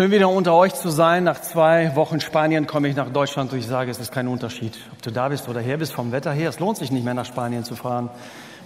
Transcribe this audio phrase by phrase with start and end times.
[0.00, 1.24] Schön wieder unter euch zu sein.
[1.24, 4.72] Nach zwei Wochen Spanien komme ich nach Deutschland und ich sage, es ist kein Unterschied,
[4.92, 6.48] ob du da bist oder her bist vom Wetter her.
[6.48, 8.08] Es lohnt sich nicht mehr nach Spanien zu fahren.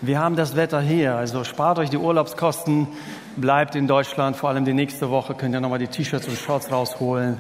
[0.01, 2.87] Wir haben das Wetter hier, also spart euch die Urlaubskosten,
[3.35, 6.71] bleibt in Deutschland, vor allem die nächste Woche könnt ihr nochmal die T-Shirts und Shorts
[6.71, 7.37] rausholen.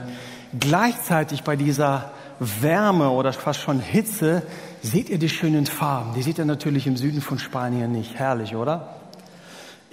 [0.58, 4.42] Gleichzeitig bei dieser Wärme oder fast schon Hitze
[4.82, 6.14] seht ihr die schönen Farben.
[6.14, 8.16] Die seht ihr natürlich im Süden von Spanien nicht.
[8.16, 8.88] Herrlich, oder?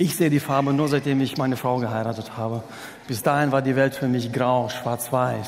[0.02, 2.64] Ich sehe die Farbe nur seitdem ich meine Frau geheiratet habe.
[3.08, 5.48] Bis dahin war die Welt für mich grau, schwarz-weiß.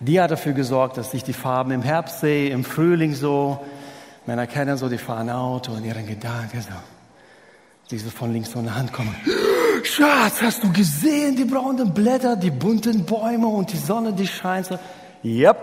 [0.00, 3.62] Die hat dafür gesorgt, dass ich die Farben im Herbst sehe, im Frühling so.
[4.24, 6.72] Männer kennen so, die fahren Auto und ihren Gedanken so.
[7.90, 9.14] Die so von links von der Hand kommen.
[9.82, 14.64] Schatz, hast du gesehen, die braunen Blätter, die bunten Bäume und die Sonne, die scheint
[14.64, 14.78] so?
[15.22, 15.58] Yep,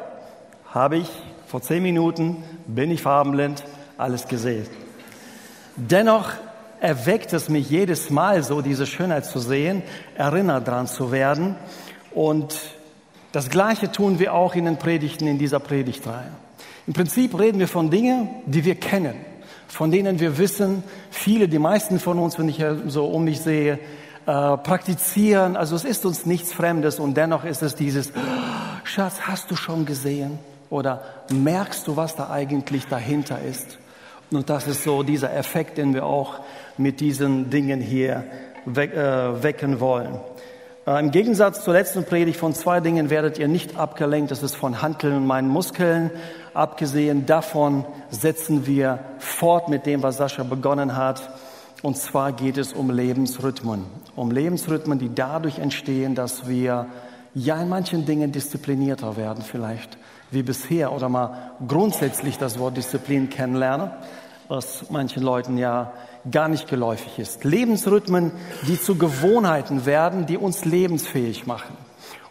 [0.71, 1.09] habe ich.
[1.47, 3.63] Vor zehn Minuten bin ich farbenblind,
[3.97, 4.67] alles gesehen.
[5.75, 6.33] Dennoch
[6.81, 9.83] erweckt es mich jedes Mal so, diese Schönheit zu sehen,
[10.15, 11.55] erinnert dran zu werden.
[12.11, 12.59] Und
[13.31, 16.31] das Gleiche tun wir auch in den Predigten in dieser Predigtreihe.
[16.87, 19.13] Im Prinzip reden wir von Dingen, die wir kennen,
[19.67, 23.79] von denen wir wissen, viele, die meisten von uns, wenn ich so um mich sehe,
[24.25, 25.55] äh, praktizieren.
[25.55, 28.11] Also es ist uns nichts Fremdes und dennoch ist es dieses,
[28.83, 30.39] Schatz, hast du schon gesehen?
[30.71, 33.77] Oder merkst du, was da eigentlich dahinter ist?
[34.31, 36.39] Und das ist so dieser Effekt, den wir auch
[36.81, 38.23] mit diesen Dingen hier
[38.65, 40.19] äh, wecken wollen.
[40.85, 44.31] Äh, Im Gegensatz zur letzten Predigt von zwei Dingen werdet ihr nicht abgelenkt.
[44.31, 46.11] Das ist von Handeln und meinen Muskeln.
[46.53, 51.29] Abgesehen davon setzen wir fort mit dem, was Sascha begonnen hat.
[51.81, 53.85] Und zwar geht es um Lebensrhythmen.
[54.15, 56.87] Um Lebensrhythmen, die dadurch entstehen, dass wir
[57.33, 59.97] ja in manchen Dingen disziplinierter werden vielleicht
[60.31, 63.91] wie bisher oder mal grundsätzlich das Wort Disziplin kennenlernen
[64.51, 65.93] was manchen Leuten ja
[66.29, 67.43] gar nicht geläufig ist.
[67.43, 68.31] Lebensrhythmen,
[68.67, 71.75] die zu Gewohnheiten werden, die uns lebensfähig machen.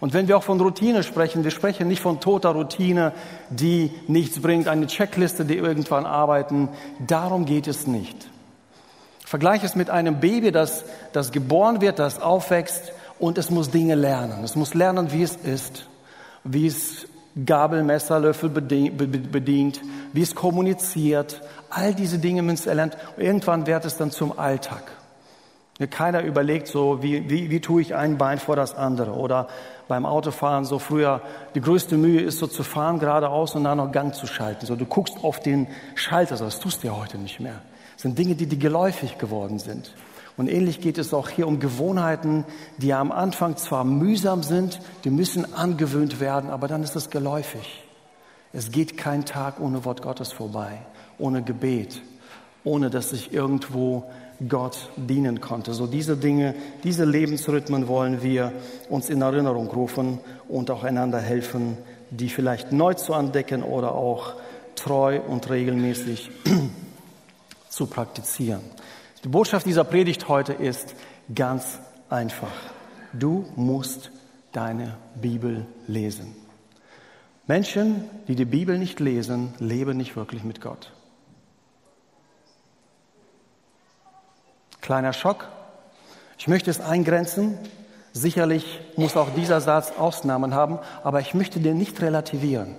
[0.00, 3.12] Und wenn wir auch von Routine sprechen, wir sprechen nicht von toter Routine,
[3.50, 6.68] die nichts bringt, eine Checkliste, die irgendwann arbeiten.
[7.06, 8.30] Darum geht es nicht.
[9.26, 13.94] Vergleich es mit einem Baby, das, das geboren wird, das aufwächst und es muss Dinge
[13.94, 14.42] lernen.
[14.42, 15.86] Es muss lernen, wie es ist,
[16.42, 17.06] wie es
[17.46, 19.80] Gabel, Messer, Löffel bedient,
[20.12, 22.96] wie es kommuniziert, All diese Dinge müssen erlernt.
[23.16, 24.82] Und irgendwann wird es dann zum Alltag.
[25.88, 29.12] Keiner überlegt so, wie, wie, wie tue ich ein Bein vor das andere?
[29.12, 29.48] Oder
[29.88, 31.22] beim Autofahren so früher,
[31.54, 34.66] die größte Mühe ist so zu fahren geradeaus und dann noch Gang zu schalten.
[34.66, 37.62] So, du guckst auf den Schalter, so, das tust du ja heute nicht mehr.
[37.94, 39.94] Das sind Dinge, die dir geläufig geworden sind.
[40.36, 42.44] Und ähnlich geht es auch hier um Gewohnheiten,
[42.76, 47.84] die am Anfang zwar mühsam sind, die müssen angewöhnt werden, aber dann ist es geläufig.
[48.52, 50.80] Es geht kein Tag ohne Wort Gottes vorbei
[51.20, 52.02] ohne Gebet,
[52.64, 54.10] ohne dass ich irgendwo
[54.48, 55.74] Gott dienen konnte.
[55.74, 58.52] So diese Dinge, diese Lebensrhythmen wollen wir
[58.88, 60.18] uns in Erinnerung rufen
[60.48, 61.76] und auch einander helfen,
[62.10, 64.34] die vielleicht neu zu entdecken oder auch
[64.74, 66.30] treu und regelmäßig
[67.68, 68.62] zu praktizieren.
[69.22, 70.94] Die Botschaft dieser Predigt heute ist
[71.34, 71.78] ganz
[72.08, 72.48] einfach.
[73.12, 74.10] Du musst
[74.52, 76.39] deine Bibel lesen.
[77.50, 80.92] Menschen, die die Bibel nicht lesen, leben nicht wirklich mit Gott.
[84.80, 85.48] Kleiner Schock.
[86.38, 87.58] Ich möchte es eingrenzen.
[88.12, 92.76] Sicherlich muss auch dieser Satz Ausnahmen haben, aber ich möchte den nicht relativieren.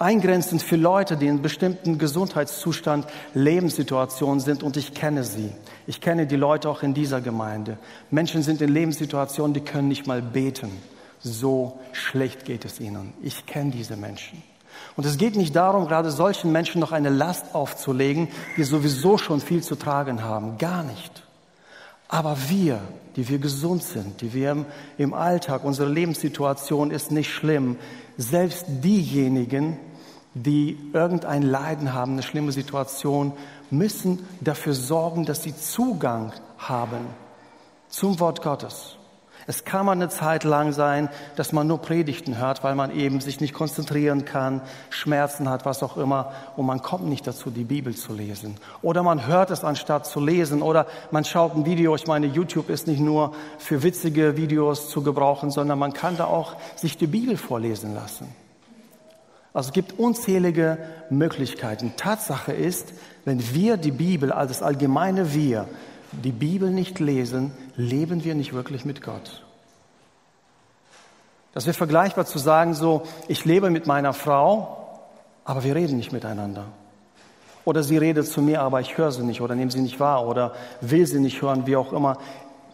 [0.00, 5.52] Eingrenzend für Leute, die in bestimmten Gesundheitszustand, Lebenssituationen sind und ich kenne sie.
[5.86, 7.78] Ich kenne die Leute auch in dieser Gemeinde.
[8.10, 10.72] Menschen sind in Lebenssituationen, die können nicht mal beten.
[11.22, 13.14] So schlecht geht es ihnen.
[13.22, 14.42] Ich kenne diese Menschen.
[14.96, 19.40] Und es geht nicht darum, gerade solchen Menschen noch eine Last aufzulegen, die sowieso schon
[19.40, 20.58] viel zu tragen haben.
[20.58, 21.22] Gar nicht.
[22.08, 22.80] Aber wir,
[23.16, 24.66] die wir gesund sind, die wir
[24.98, 27.76] im Alltag, unsere Lebenssituation ist nicht schlimm,
[28.18, 29.78] selbst diejenigen,
[30.34, 33.32] die irgendein Leiden haben, eine schlimme Situation,
[33.70, 37.06] müssen dafür sorgen, dass sie Zugang haben
[37.88, 38.96] zum Wort Gottes.
[39.46, 43.20] Es kann mal eine Zeit lang sein, dass man nur Predigten hört, weil man eben
[43.20, 44.60] sich nicht konzentrieren kann,
[44.90, 48.56] Schmerzen hat, was auch immer, und man kommt nicht dazu, die Bibel zu lesen.
[48.82, 51.94] Oder man hört es anstatt zu lesen, oder man schaut ein Video.
[51.96, 56.26] Ich meine, YouTube ist nicht nur für witzige Videos zu gebrauchen, sondern man kann da
[56.26, 58.28] auch sich die Bibel vorlesen lassen.
[59.54, 60.78] Also es gibt unzählige
[61.10, 61.92] Möglichkeiten.
[61.96, 62.92] Tatsache ist,
[63.24, 65.68] wenn wir die Bibel als das allgemeine Wir
[66.12, 69.42] die Bibel nicht lesen, leben wir nicht wirklich mit Gott.
[71.54, 75.00] Das wäre vergleichbar zu sagen, so, ich lebe mit meiner Frau,
[75.44, 76.66] aber wir reden nicht miteinander.
[77.64, 80.26] Oder sie redet zu mir, aber ich höre sie nicht oder nehme sie nicht wahr
[80.26, 82.18] oder will sie nicht hören, wie auch immer.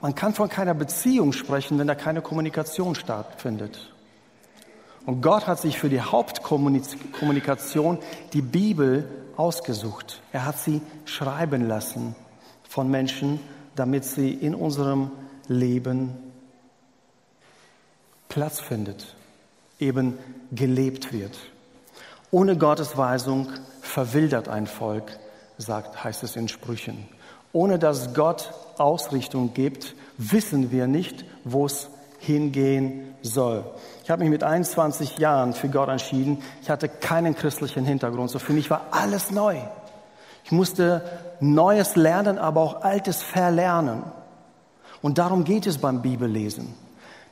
[0.00, 3.92] man kann von keiner Beziehung sprechen, wenn da keine Kommunikation stattfindet.
[5.06, 7.98] Und Gott hat sich für die Hauptkommunikation
[8.32, 10.22] die Bibel ausgesucht.
[10.32, 12.14] Er hat sie schreiben lassen
[12.68, 13.40] von Menschen,
[13.74, 15.10] damit sie in unserem
[15.48, 16.12] Leben
[18.28, 19.16] Platz findet,
[19.80, 20.18] eben
[20.52, 21.38] gelebt wird.
[22.30, 23.48] Ohne Gottes Weisung
[23.80, 25.18] verwildert ein Volk,
[25.56, 27.08] sagt, heißt es in Sprüchen.
[27.52, 31.88] Ohne dass Gott Ausrichtung gibt, wissen wir nicht, wo es
[32.18, 33.64] hingehen soll.
[34.04, 36.42] Ich habe mich mit 21 Jahren für Gott entschieden.
[36.62, 38.30] Ich hatte keinen christlichen Hintergrund.
[38.30, 39.56] So für mich war alles neu.
[40.48, 41.02] Ich musste
[41.40, 44.02] Neues lernen, aber auch Altes verlernen.
[45.02, 46.72] Und darum geht es beim Bibellesen,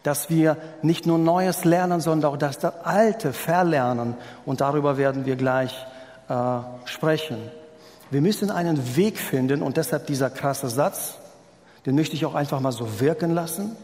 [0.02, 4.16] dass wir nicht nur Neues lernen, sondern auch das Alte verlernen.
[4.44, 5.74] Und darüber werden wir gleich
[6.28, 7.38] äh, sprechen.
[8.10, 11.14] Wir müssen einen Weg finden und deshalb dieser krasse Satz,
[11.86, 13.76] den möchte ich auch einfach mal so wirken lassen.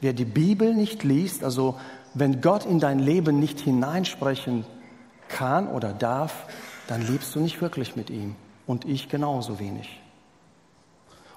[0.00, 1.78] Wer die Bibel nicht liest, also
[2.14, 4.64] wenn Gott in dein Leben nicht hineinsprechen
[5.28, 6.46] kann oder darf,
[6.88, 8.34] dann lebst du nicht wirklich mit ihm
[8.72, 10.00] und ich genauso wenig.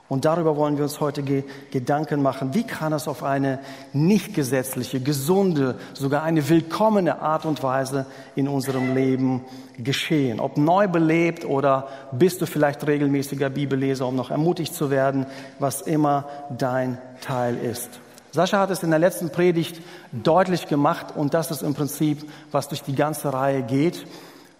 [0.07, 2.53] Und darüber wollen wir uns heute ge Gedanken machen.
[2.53, 3.59] Wie kann es auf eine
[3.91, 8.05] nicht gesetzliche, gesunde, sogar eine willkommene Art und Weise
[8.37, 9.43] in unserem Leben
[9.77, 10.39] geschehen?
[10.39, 15.25] Ob neu belebt oder bist du vielleicht regelmäßiger Bibelleser, um noch ermutigt zu werden,
[15.59, 17.99] was immer dein Teil ist.
[18.31, 19.81] Sascha hat es in der letzten Predigt
[20.13, 24.07] deutlich gemacht und das ist im Prinzip, was durch die ganze Reihe geht.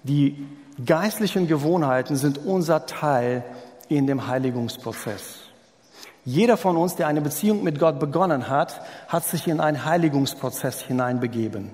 [0.04, 0.46] Die
[0.84, 3.44] geistlichen Gewohnheiten sind unser Teil
[3.88, 5.40] in dem Heiligungsprozess.
[6.26, 10.82] Jeder von uns, der eine Beziehung mit Gott begonnen hat, hat sich in einen Heiligungsprozess
[10.82, 11.70] hineinbegeben.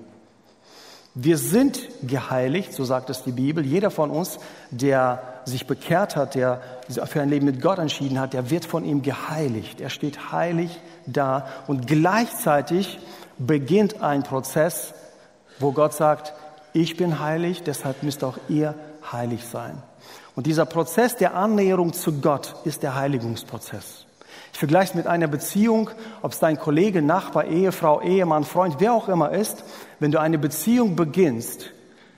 [1.13, 3.65] Wir sind geheiligt, so sagt es die Bibel.
[3.65, 4.39] Jeder von uns,
[4.71, 6.61] der sich bekehrt hat, der
[7.05, 9.81] für ein Leben mit Gott entschieden hat, der wird von ihm geheiligt.
[9.81, 12.99] Er steht heilig da und gleichzeitig
[13.37, 14.93] beginnt ein Prozess,
[15.59, 16.33] wo Gott sagt,
[16.73, 18.75] ich bin heilig, deshalb müsst auch ihr
[19.11, 19.81] heilig sein.
[20.35, 24.05] Und dieser Prozess der Annäherung zu Gott ist der Heiligungsprozess.
[24.53, 25.89] Ich vergleiche es mit einer Beziehung,
[26.21, 29.63] ob es dein Kollege, Nachbar, Ehefrau, Ehemann, Freund, wer auch immer ist.
[29.99, 31.71] Wenn du eine Beziehung beginnst,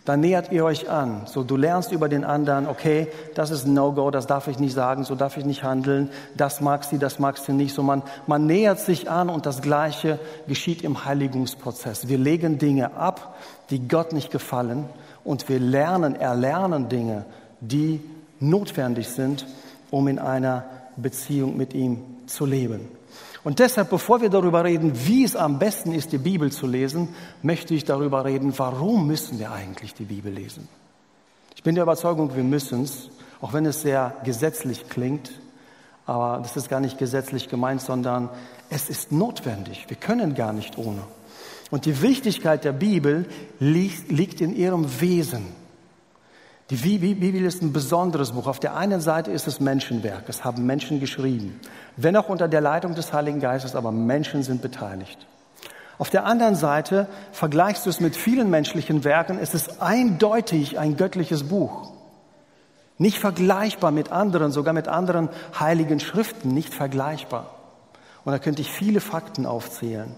[0.06, 1.22] dann nähert ihr euch an.
[1.26, 4.74] So, du lernst über den anderen, okay, das ist ein No-Go, das darf ich nicht
[4.74, 7.74] sagen, so darf ich nicht handeln, das mag sie, das mag sie nicht.
[7.74, 12.10] So, man, man nähert sich an und das Gleiche geschieht im Heiligungsprozess.
[12.10, 13.36] Wir legen Dinge ab,
[13.74, 14.86] die Gott nicht gefallen
[15.24, 17.26] und wir lernen, erlernen Dinge,
[17.60, 18.00] die
[18.40, 19.48] notwendig sind,
[19.90, 20.66] um in einer
[20.96, 21.98] Beziehung mit ihm
[22.28, 22.88] zu leben.
[23.44, 27.10] Und deshalb, bevor wir darüber reden, wie es am besten ist, die Bibel zu lesen,
[27.42, 30.70] möchte ich darüber reden, warum müssen wir eigentlich die Bibel lesen.
[31.56, 33.10] Ich bin der Überzeugung, wir müssen es,
[33.42, 35.32] auch wenn es sehr gesetzlich klingt,
[36.06, 38.30] aber das ist gar nicht gesetzlich gemeint, sondern
[38.70, 39.86] es ist notwendig.
[39.88, 41.02] Wir können gar nicht ohne.
[41.74, 43.26] Und die Wichtigkeit der Bibel
[43.58, 45.48] liegt, liegt in ihrem Wesen.
[46.70, 48.46] Die Bibel ist ein besonderes Buch.
[48.46, 50.26] Auf der einen Seite ist es Menschenwerk.
[50.28, 51.60] Es haben Menschen geschrieben.
[51.98, 55.26] Wenn auch unter der Leitung des Heiligen Geistes, aber Menschen sind beteiligt.
[55.98, 59.40] Auf der anderen Seite vergleichst du es mit vielen menschlichen Werken.
[59.40, 61.92] Es ist eindeutig ein göttliches Buch.
[63.00, 65.30] Nicht vergleichbar mit anderen, sogar mit anderen
[65.60, 67.50] heiligen Schriften, nicht vergleichbar.
[68.26, 70.16] Und da könnte ich viele Fakten aufzählen.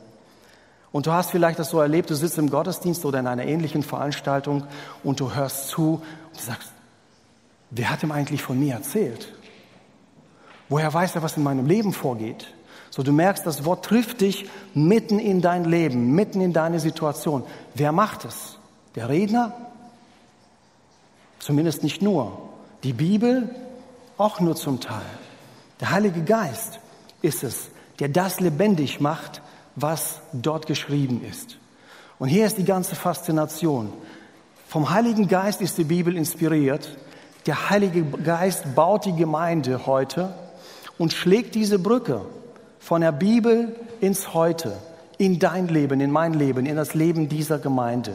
[0.96, 3.84] Und du hast vielleicht das so erlebt, du sitzt im Gottesdienst oder in einer ähnlichen
[3.84, 4.64] Veranstaltung
[5.04, 6.72] und du hörst zu und sagst,
[7.70, 9.34] wer hat ihm eigentlich von mir erzählt?
[10.70, 12.48] Woher weiß er, was in meinem Leben vorgeht?
[12.92, 17.44] So, du merkst, das Wort trifft dich mitten in dein Leben, mitten in deine Situation.
[17.74, 18.58] Wer macht es?
[18.96, 19.52] Der Redner?
[21.40, 22.42] Zumindest nicht nur.
[22.84, 23.54] Die Bibel?
[24.18, 25.02] Auch nur zum Teil.
[25.82, 26.80] Der Heilige Geist
[27.22, 27.68] ist es,
[28.00, 29.42] der das lebendig macht,
[29.76, 31.58] was dort geschrieben ist.
[32.18, 33.92] Und hier ist die ganze Faszination.
[34.68, 36.98] Vom Heiligen Geist ist die Bibel inspiriert.
[37.46, 40.34] Der Heilige Geist baut die Gemeinde heute
[40.98, 42.22] und schlägt diese Brücke
[42.80, 44.78] von der Bibel ins Heute,
[45.18, 48.14] in dein Leben, in mein Leben, in das Leben dieser Gemeinde.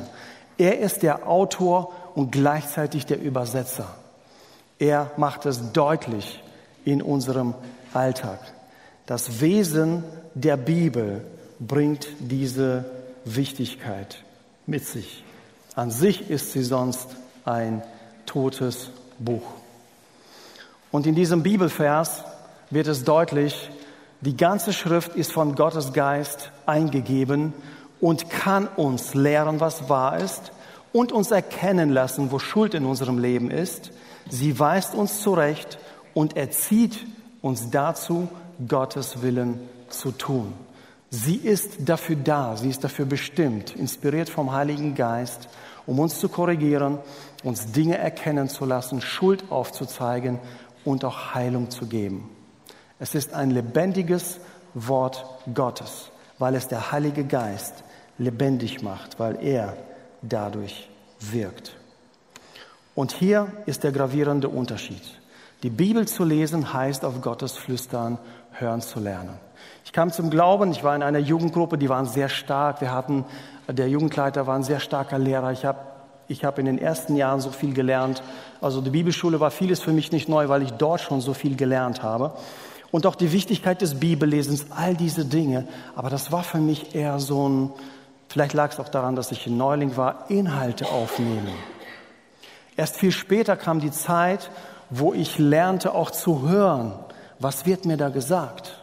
[0.59, 3.95] Er ist der Autor und gleichzeitig der Übersetzer.
[4.79, 6.43] Er macht es deutlich
[6.85, 7.55] in unserem
[7.93, 8.39] Alltag.
[9.07, 11.25] Das Wesen der Bibel
[11.61, 12.85] bringt diese
[13.25, 14.25] Wichtigkeit
[14.67, 15.23] mit sich.
[15.77, 17.09] An sich ist sie sonst
[17.45, 17.83] ein
[18.27, 19.43] totes Buch.
[20.91, 22.25] Und in diesem Bibelvers
[22.71, 23.71] wird es deutlich,
[24.23, 27.55] die ganze Schrift ist von Gottes Geist eingegeben
[28.01, 30.53] und kann uns lehren, was wahr ist
[30.93, 33.93] und uns erkennen lassen, wo Schuld in unserem Leben ist.
[34.29, 35.79] Sie weist uns zurecht
[36.13, 37.07] und erzieht
[37.41, 38.29] uns dazu,
[38.67, 40.53] Gottes Willen zu tun.
[41.13, 45.49] Sie ist dafür da, sie ist dafür bestimmt, inspiriert vom Heiligen Geist,
[45.85, 46.99] um uns zu korrigieren,
[47.43, 50.39] uns Dinge erkennen zu lassen, Schuld aufzuzeigen
[50.85, 52.31] und auch Heilung zu geben.
[53.01, 54.39] Es ist ein lebendiges
[54.75, 57.83] Wort Gottes, weil es der Heilige Geist
[58.19, 59.77] lebendig macht, weil er
[60.23, 60.89] dadurch
[61.19, 61.77] wirkt.
[62.95, 65.03] Und hier ist der gravierende Unterschied.
[65.65, 68.19] Die Bibel zu lesen heißt auf Gottes Flüstern
[68.53, 69.50] hören zu lernen.
[69.85, 72.81] Ich kam zum Glauben, ich war in einer Jugendgruppe, die waren sehr stark.
[72.81, 73.25] Wir hatten,
[73.69, 75.53] der Jugendleiter war ein sehr starker Lehrer.
[75.53, 75.79] Ich habe
[76.29, 78.23] ich hab in den ersten Jahren so viel gelernt.
[78.61, 81.57] Also die Bibelschule war vieles für mich nicht neu, weil ich dort schon so viel
[81.57, 82.35] gelernt habe.
[82.93, 85.67] Und auch die Wichtigkeit des Bibellesens, all diese Dinge.
[85.97, 87.73] Aber das war für mich eher so ein,
[88.29, 91.53] vielleicht lag es auch daran, dass ich ein Neuling war, Inhalte aufnehmen.
[92.77, 94.51] Erst viel später kam die Zeit,
[94.89, 96.93] wo ich lernte auch zu hören.
[97.39, 98.80] Was wird mir da gesagt?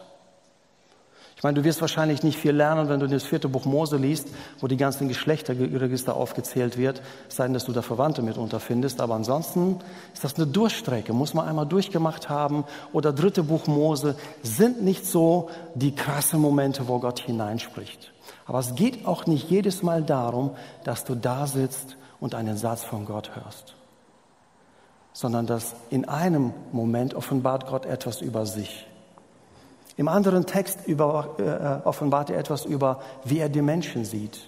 [1.37, 4.27] Ich meine, du wirst wahrscheinlich nicht viel lernen, wenn du das vierte Buch Mose liest,
[4.59, 8.99] wo die ganzen Geschlechterregister aufgezählt wird, sei denn, dass du da Verwandte mitunter findest.
[8.99, 9.79] Aber ansonsten
[10.15, 12.65] ist das eine Durchstrecke, muss man einmal durchgemacht haben.
[12.91, 18.11] Oder dritte Buch Mose sind nicht so die krassen Momente, wo Gott hineinspricht.
[18.47, 22.83] Aber es geht auch nicht jedes Mal darum, dass du da sitzt und einen Satz
[22.83, 23.75] von Gott hörst,
[25.13, 28.87] sondern dass in einem Moment offenbart Gott etwas über sich.
[29.97, 34.39] Im anderen Text über, äh, offenbart er etwas über, wie er die Menschen sieht,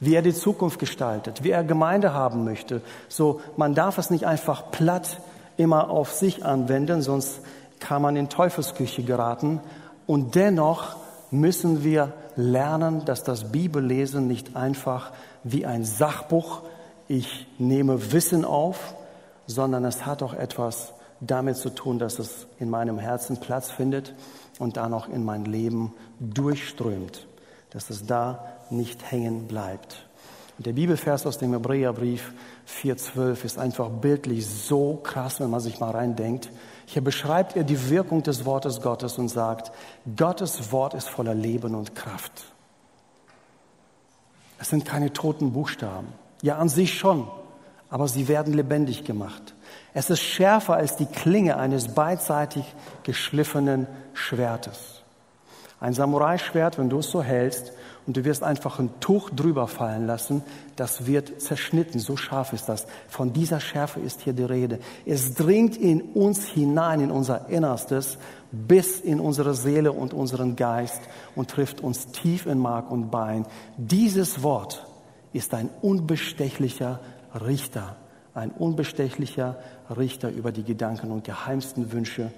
[0.00, 2.82] wie er die Zukunft gestaltet, wie er Gemeinde haben möchte.
[3.08, 5.20] So, man darf es nicht einfach platt
[5.56, 7.40] immer auf sich anwenden, sonst
[7.80, 9.60] kann man in Teufelsküche geraten.
[10.06, 10.96] Und dennoch
[11.30, 15.10] müssen wir lernen, dass das Bibellesen nicht einfach
[15.42, 16.60] wie ein Sachbuch,
[17.08, 18.94] ich nehme Wissen auf,
[19.46, 24.12] sondern es hat auch etwas damit zu tun, dass es in meinem Herzen Platz findet
[24.58, 27.26] und dann auch in mein Leben durchströmt,
[27.70, 30.06] dass es da nicht hängen bleibt.
[30.58, 32.32] Und der Bibelvers aus dem Hebräerbrief
[32.66, 36.50] 4.12 ist einfach bildlich so krass, wenn man sich mal reindenkt.
[36.86, 39.70] Hier beschreibt er die Wirkung des Wortes Gottes und sagt,
[40.16, 42.44] Gottes Wort ist voller Leben und Kraft.
[44.58, 46.08] Es sind keine toten Buchstaben.
[46.42, 47.28] Ja, an sich schon,
[47.90, 49.54] aber sie werden lebendig gemacht.
[49.98, 52.66] Es ist schärfer als die Klinge eines beidseitig
[53.02, 55.00] geschliffenen Schwertes.
[55.80, 57.72] Ein Samurai-Schwert, wenn du es so hältst
[58.06, 60.42] und du wirst einfach ein Tuch drüber fallen lassen,
[60.76, 61.98] das wird zerschnitten.
[61.98, 62.86] So scharf ist das.
[63.08, 64.80] Von dieser Schärfe ist hier die Rede.
[65.06, 68.18] Es dringt in uns hinein, in unser Innerstes,
[68.52, 71.00] bis in unsere Seele und unseren Geist
[71.34, 73.46] und trifft uns tief in Mark und Bein.
[73.78, 74.86] Dieses Wort
[75.32, 77.00] ist ein unbestechlicher
[77.34, 77.96] Richter
[78.36, 79.56] ein unbestechlicher
[79.96, 82.30] Richter über die Gedanken und geheimsten Wünsche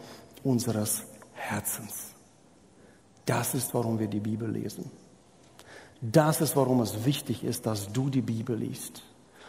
[0.44, 1.02] unseres
[1.34, 2.14] Herzens.
[3.26, 4.90] Das ist, warum wir die Bibel lesen.
[6.00, 9.02] Das ist, warum es wichtig ist, dass du die Bibel liest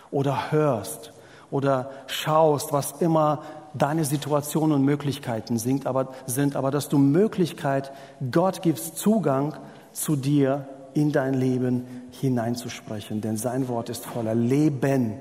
[0.10, 1.14] oder hörst
[1.52, 3.44] oder schaust, was immer
[3.76, 7.92] deine Situationen und Möglichkeiten sind, aber, sind, aber dass du Möglichkeit,
[8.32, 9.56] Gott gibst Zugang
[9.94, 15.14] zu dir in dein Leben hineinzusprechen, denn sein Wort ist voller Leben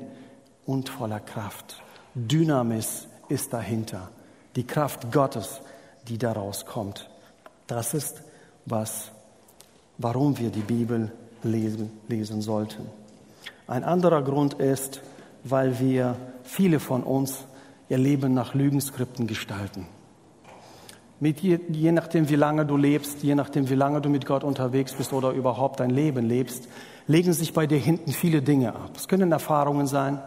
[0.69, 1.83] und voller Kraft.
[2.15, 4.11] Dynamis ist dahinter.
[4.55, 5.63] Die Kraft Gottes,
[6.07, 7.09] die daraus kommt.
[7.67, 8.23] Das ist
[8.67, 9.11] was,
[9.97, 11.11] warum wir die Bibel
[11.43, 12.85] lesen, lesen sollten.
[13.67, 15.01] Ein anderer Grund ist,
[15.43, 17.45] weil wir, viele von uns,
[17.89, 19.87] ihr Leben nach Lügenskripten gestalten.
[21.19, 24.45] Mit je, je nachdem, wie lange du lebst, je nachdem, wie lange du mit Gott
[24.45, 26.69] unterwegs bist oder überhaupt dein Leben lebst,
[27.07, 28.91] legen sich bei dir hinten viele Dinge ab.
[28.97, 30.21] Es können Erfahrungen sein,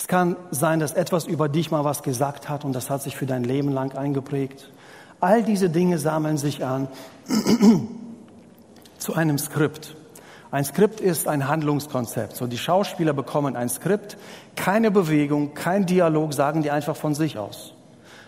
[0.00, 3.18] es kann sein, dass etwas über dich mal was gesagt hat und das hat sich
[3.18, 4.70] für dein Leben lang eingeprägt.
[5.20, 6.88] All diese Dinge sammeln sich an
[8.98, 9.94] zu einem Skript.
[10.50, 12.34] Ein Skript ist ein Handlungskonzept.
[12.34, 14.16] So, die Schauspieler bekommen ein Skript,
[14.56, 17.74] keine Bewegung, kein Dialog, sagen die einfach von sich aus.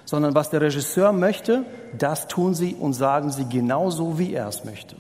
[0.05, 1.65] Sondern was der Regisseur möchte,
[1.97, 4.97] das tun sie und sagen sie genauso, wie er es möchte.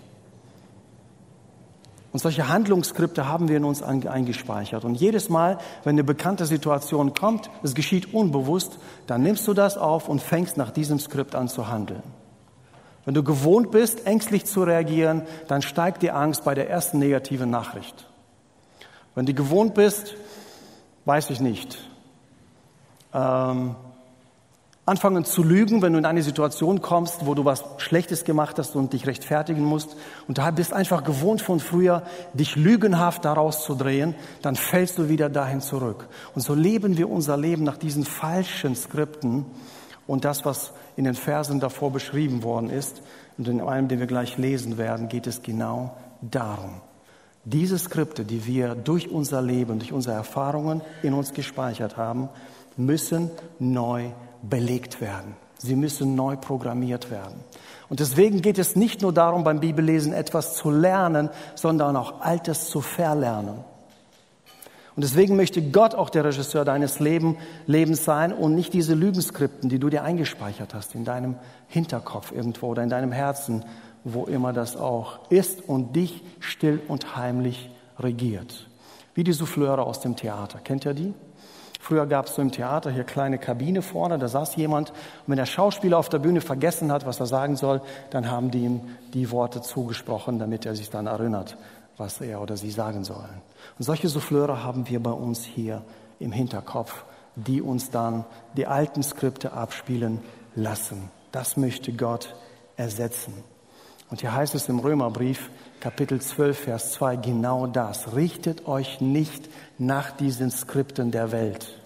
[2.12, 4.84] Und solche Handlungsskripte haben wir in uns eingespeichert.
[4.84, 9.78] Und jedes Mal, wenn eine bekannte Situation kommt, es geschieht unbewusst, dann nimmst du das
[9.78, 12.02] auf und fängst nach diesem Skript an zu handeln.
[13.06, 17.50] Wenn du gewohnt bist, ängstlich zu reagieren, dann steigt die Angst bei der ersten negativen
[17.50, 18.06] Nachricht.
[19.14, 20.14] Wenn du gewohnt bist,
[21.06, 21.78] weiß ich nicht,
[23.14, 23.74] ähm,
[24.84, 28.74] anfangen zu lügen, wenn du in eine Situation kommst, wo du was Schlechtes gemacht hast
[28.74, 29.96] und dich rechtfertigen musst
[30.26, 32.02] und da bist einfach gewohnt von früher,
[32.34, 36.08] dich lügenhaft daraus zu drehen, dann fällst du wieder dahin zurück.
[36.34, 39.46] Und so leben wir unser Leben nach diesen falschen Skripten
[40.06, 43.02] und das, was in den Versen davor beschrieben worden ist,
[43.38, 46.80] Und in einem, den wir gleich lesen werden, geht es genau darum.
[47.44, 52.28] Diese Skripte, die wir durch unser Leben, durch unsere Erfahrungen in uns gespeichert haben,
[52.76, 54.10] müssen neu
[54.42, 55.36] belegt werden.
[55.58, 57.40] Sie müssen neu programmiert werden.
[57.88, 62.68] Und deswegen geht es nicht nur darum, beim Bibellesen etwas zu lernen, sondern auch Altes
[62.68, 63.64] zu verlernen.
[64.94, 69.70] Und deswegen möchte Gott auch der Regisseur deines Leben, Lebens sein und nicht diese Lügenskripten,
[69.70, 71.36] die du dir eingespeichert hast in deinem
[71.68, 73.64] Hinterkopf irgendwo oder in deinem Herzen,
[74.04, 78.68] wo immer das auch ist und dich still und heimlich regiert.
[79.14, 80.58] Wie die Souffleure aus dem Theater.
[80.58, 81.14] Kennt ihr die?
[81.82, 84.96] Früher gab es so im Theater hier kleine Kabine vorne, da saß jemand und
[85.26, 88.60] wenn der Schauspieler auf der Bühne vergessen hat, was er sagen soll, dann haben die
[88.60, 88.82] ihm
[89.14, 91.56] die Worte zugesprochen, damit er sich dann erinnert,
[91.96, 93.42] was er oder sie sagen sollen.
[93.80, 95.82] Und solche Souffleure haben wir bei uns hier
[96.20, 100.20] im Hinterkopf, die uns dann die alten Skripte abspielen
[100.54, 101.10] lassen.
[101.32, 102.36] Das möchte Gott
[102.76, 103.34] ersetzen.
[104.08, 105.50] Und hier heißt es im Römerbrief,
[105.82, 108.14] Kapitel 12, Vers 2, genau das.
[108.14, 111.76] Richtet euch nicht nach diesen Skripten der Welt.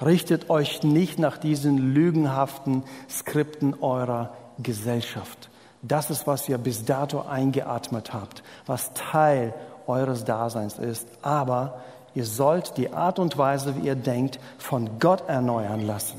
[0.00, 5.50] Richtet euch nicht nach diesen lügenhaften Skripten eurer Gesellschaft.
[5.82, 9.52] Das ist, was ihr bis dato eingeatmet habt, was Teil
[9.86, 11.06] eures Daseins ist.
[11.20, 11.82] Aber
[12.14, 16.18] ihr sollt die Art und Weise, wie ihr denkt, von Gott erneuern lassen.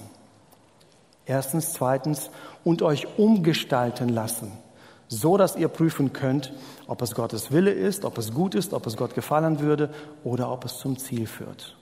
[1.25, 2.29] Erstens, zweitens,
[2.63, 4.51] und euch umgestalten lassen
[5.13, 6.53] so dass ihr prüfen könnt,
[6.87, 9.89] ob es Gottes Wille ist, ob es gut ist, ob es Gott gefallen würde
[10.23, 11.77] oder ob es zum Ziel führt.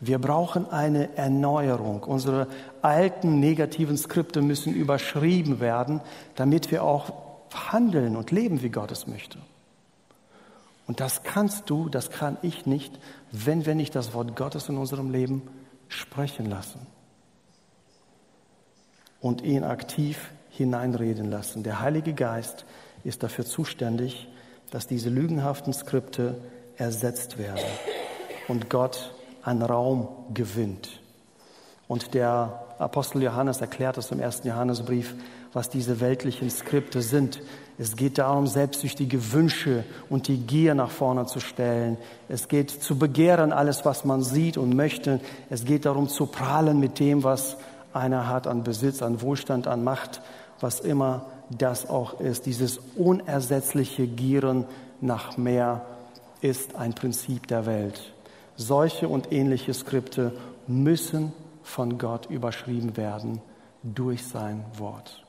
[0.00, 2.02] Wir brauchen eine Erneuerung.
[2.02, 2.48] Unsere
[2.80, 6.00] alten negativen Skripte müssen überschrieben werden,
[6.34, 7.12] damit wir auch
[7.54, 9.38] handeln und leben, wie Gott es möchte.
[10.88, 12.98] Und das kannst du, das kann ich nicht,
[13.30, 15.42] wenn wir nicht das Wort Gottes in unserem Leben
[15.88, 16.84] sprechen lassen
[19.20, 21.62] und ihn aktiv hineinreden lassen.
[21.62, 22.64] Der Heilige Geist
[23.04, 24.28] ist dafür zuständig,
[24.70, 26.36] dass diese lügenhaften Skripte
[26.76, 27.64] ersetzt werden
[28.48, 31.00] und Gott an Raum gewinnt.
[31.88, 35.14] Und der Apostel Johannes erklärt es im ersten Johannesbrief,
[35.52, 37.40] was diese weltlichen Skripte sind.
[37.78, 41.98] Es geht darum, selbstsüchtige Wünsche und die Gier nach vorne zu stellen.
[42.28, 45.20] Es geht zu begehren alles, was man sieht und möchte.
[45.50, 47.56] Es geht darum, zu prahlen mit dem, was
[47.92, 50.22] einer hat an Besitz, an Wohlstand, an Macht
[50.62, 52.46] was immer das auch ist.
[52.46, 54.66] Dieses unersetzliche Gieren
[55.00, 55.84] nach mehr
[56.40, 58.14] ist ein Prinzip der Welt.
[58.56, 60.32] Solche und ähnliche Skripte
[60.66, 63.40] müssen von Gott überschrieben werden
[63.82, 65.24] durch sein Wort.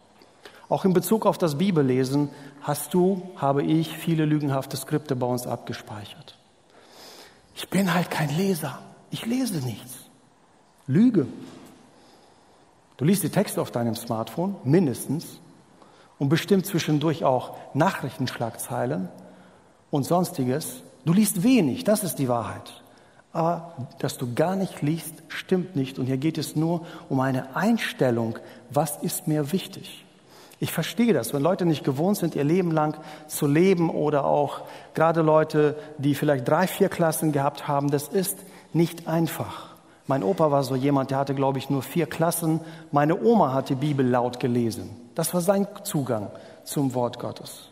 [0.70, 2.30] Auch in Bezug auf das Bibellesen
[2.62, 6.38] hast du, habe ich, viele lügenhafte Skripte bei uns abgespeichert.
[7.56, 8.80] Ich bin halt kein Leser.
[9.12, 9.94] Ich lese nichts.
[10.88, 11.28] Lüge.
[13.04, 15.42] Du liest die Texte auf deinem Smartphone, mindestens,
[16.20, 19.10] und bestimmt zwischendurch auch Nachrichtenschlagzeilen
[19.92, 20.84] und sonstiges.
[21.04, 22.82] Du liest wenig, das ist die Wahrheit.
[23.34, 26.00] Aber dass du gar nicht liest, stimmt nicht.
[26.00, 28.40] Und hier geht es nur um eine Einstellung,
[28.70, 30.06] was ist mir wichtig.
[30.62, 34.62] Ich verstehe das, wenn Leute nicht gewohnt sind, ihr Leben lang zu leben oder auch
[34.94, 38.38] gerade Leute, die vielleicht drei, vier Klassen gehabt haben, das ist
[38.72, 39.73] nicht einfach.
[40.06, 42.60] Mein Opa war so jemand, der hatte, glaube ich, nur vier Klassen.
[42.92, 44.90] Meine Oma hat die Bibel laut gelesen.
[45.16, 46.30] Das war sein Zugang
[46.66, 47.70] zum Wort Gottes.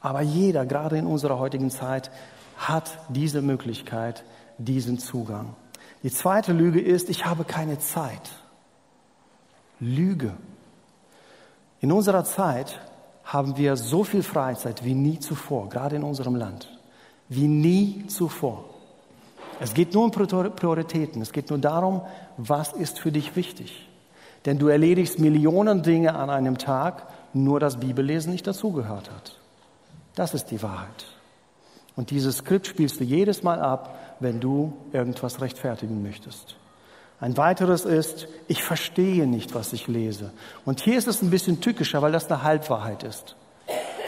[0.00, 2.10] Aber jeder, gerade in unserer heutigen Zeit,
[2.56, 4.24] hat diese Möglichkeit,
[4.58, 5.54] diesen Zugang.
[6.02, 8.30] Die zweite Lüge ist, ich habe keine Zeit.
[9.80, 10.34] Lüge.
[11.80, 12.80] In unserer Zeit
[13.24, 16.68] haben wir so viel Freizeit wie nie zuvor, gerade in unserem Land.
[17.28, 18.64] Wie nie zuvor.
[19.60, 21.22] Es geht nur um Prioritäten.
[21.22, 22.02] Es geht nur darum,
[22.36, 23.88] was ist für dich wichtig.
[24.46, 29.38] Denn du erledigst Millionen Dinge an einem Tag, nur das Bibellesen nicht dazugehört hat.
[30.14, 31.06] Das ist die Wahrheit.
[31.96, 36.56] Und dieses Skript spielst du jedes Mal ab, wenn du irgendwas rechtfertigen möchtest.
[37.20, 40.32] Ein weiteres ist, ich verstehe nicht, was ich lese.
[40.64, 43.36] Und hier ist es ein bisschen tückischer, weil das eine Halbwahrheit ist.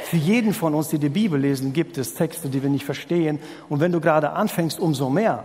[0.07, 3.41] Für jeden von uns, die die Bibel lesen, gibt es Texte, die wir nicht verstehen.
[3.69, 5.45] Und wenn du gerade anfängst, umso mehr.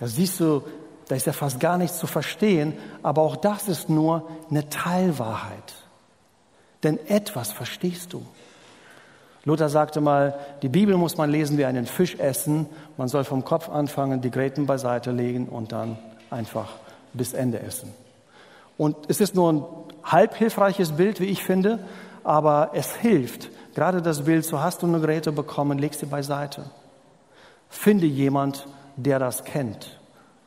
[0.00, 0.62] Da siehst du,
[1.06, 2.72] da ist ja fast gar nichts zu verstehen.
[3.04, 5.72] Aber auch das ist nur eine Teilwahrheit.
[6.82, 8.26] Denn etwas verstehst du.
[9.44, 12.66] Luther sagte mal, die Bibel muss man lesen wie einen Fisch essen.
[12.96, 15.96] Man soll vom Kopf anfangen, die Gräten beiseite legen und dann
[16.28, 16.70] einfach
[17.12, 17.94] bis Ende essen.
[18.76, 19.64] Und es ist nur ein
[20.02, 21.78] halb hilfreiches Bild, wie ich finde,
[22.24, 26.64] aber es hilft, Gerade das Bild, so hast du eine Geräte bekommen, leg sie beiseite.
[27.68, 30.00] Finde jemand, der das kennt.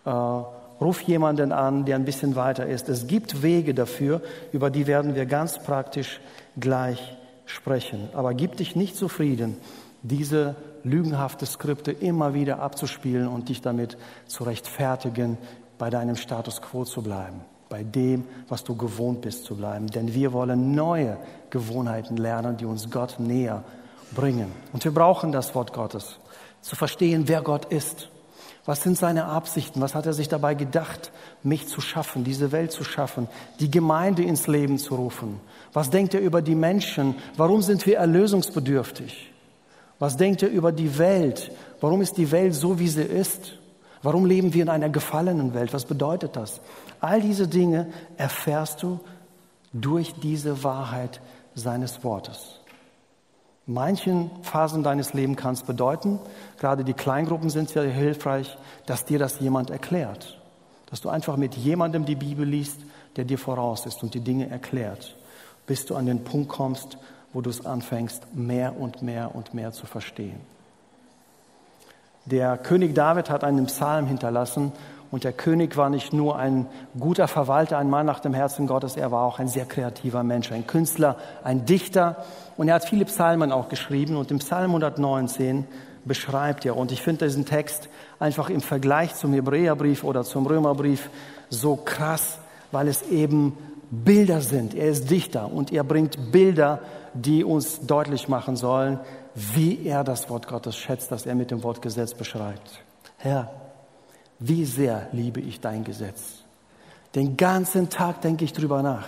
[0.03, 2.89] Äh, Ruf jemanden an, der ein bisschen weiter ist.
[2.89, 6.19] Es gibt Wege dafür, über die werden wir ganz praktisch
[6.59, 8.09] gleich sprechen.
[8.13, 9.57] Aber gib dich nicht zufrieden,
[10.01, 15.37] diese lügenhafte Skripte immer wieder abzuspielen und dich damit zu rechtfertigen,
[15.77, 19.87] bei deinem Status quo zu bleiben, bei dem, was du gewohnt bist zu bleiben.
[19.87, 21.17] Denn wir wollen neue
[21.51, 23.63] Gewohnheiten lernen, die uns Gott näher
[24.15, 24.51] bringen.
[24.73, 26.17] Und wir brauchen das Wort Gottes,
[26.61, 28.09] zu verstehen, wer Gott ist.
[28.65, 29.81] Was sind seine Absichten?
[29.81, 31.11] Was hat er sich dabei gedacht,
[31.43, 33.27] mich zu schaffen, diese Welt zu schaffen,
[33.59, 35.39] die Gemeinde ins Leben zu rufen?
[35.71, 37.15] Was denkt er über die Menschen?
[37.37, 39.31] Warum sind wir erlösungsbedürftig?
[39.99, 41.51] Was denkt er über die Welt?
[41.81, 43.58] Warum ist die Welt so, wie sie ist?
[44.01, 45.73] Warum leben wir in einer gefallenen Welt?
[45.73, 46.61] Was bedeutet das?
[47.01, 48.99] All diese Dinge erfährst du
[49.73, 51.21] durch diese Wahrheit
[51.53, 52.59] seines Wortes
[53.69, 56.19] manchen Phasen deines Lebens kann es bedeuten,
[56.59, 60.41] gerade die Kleingruppen sind sehr hilfreich, dass dir das jemand erklärt.
[60.89, 62.79] Dass du einfach mit jemandem die Bibel liest,
[63.15, 65.15] der dir voraus ist und die Dinge erklärt,
[65.67, 66.97] bis du an den Punkt kommst,
[67.31, 70.41] wo du es anfängst, mehr und mehr und mehr zu verstehen.
[72.31, 74.71] Der König David hat einen Psalm hinterlassen
[75.09, 76.67] und der König war nicht nur ein
[76.99, 80.51] guter Verwalter, ein Mann nach dem Herzen Gottes, er war auch ein sehr kreativer Mensch,
[80.51, 82.17] ein Künstler, ein Dichter.
[82.55, 84.15] Und er hat viele Psalmen auch geschrieben.
[84.15, 85.65] Und im Psalm 119
[86.05, 87.89] beschreibt er, und ich finde diesen Text
[88.19, 91.09] einfach im Vergleich zum Hebräerbrief oder zum Römerbrief
[91.49, 92.37] so krass,
[92.71, 93.57] weil es eben
[93.89, 94.75] Bilder sind.
[94.75, 96.79] Er ist Dichter und er bringt Bilder,
[97.15, 98.99] die uns deutlich machen sollen,
[99.53, 102.83] wie er das Wort Gottes schätzt, das er mit dem Wort Gesetz beschreibt.
[103.17, 103.49] Herr,
[104.39, 106.43] wie sehr liebe ich dein Gesetz.
[107.15, 109.07] Den ganzen Tag denke ich drüber nach.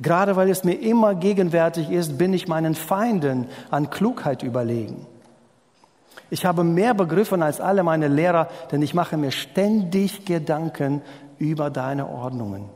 [0.00, 5.06] Gerade weil es mir immer gegenwärtig ist, bin ich meinen Feinden an Klugheit überlegen.
[6.30, 11.02] Ich habe mehr begriffen als alle meine Lehrer, denn ich mache mir ständig Gedanken
[11.38, 12.68] über deine Ordnungen.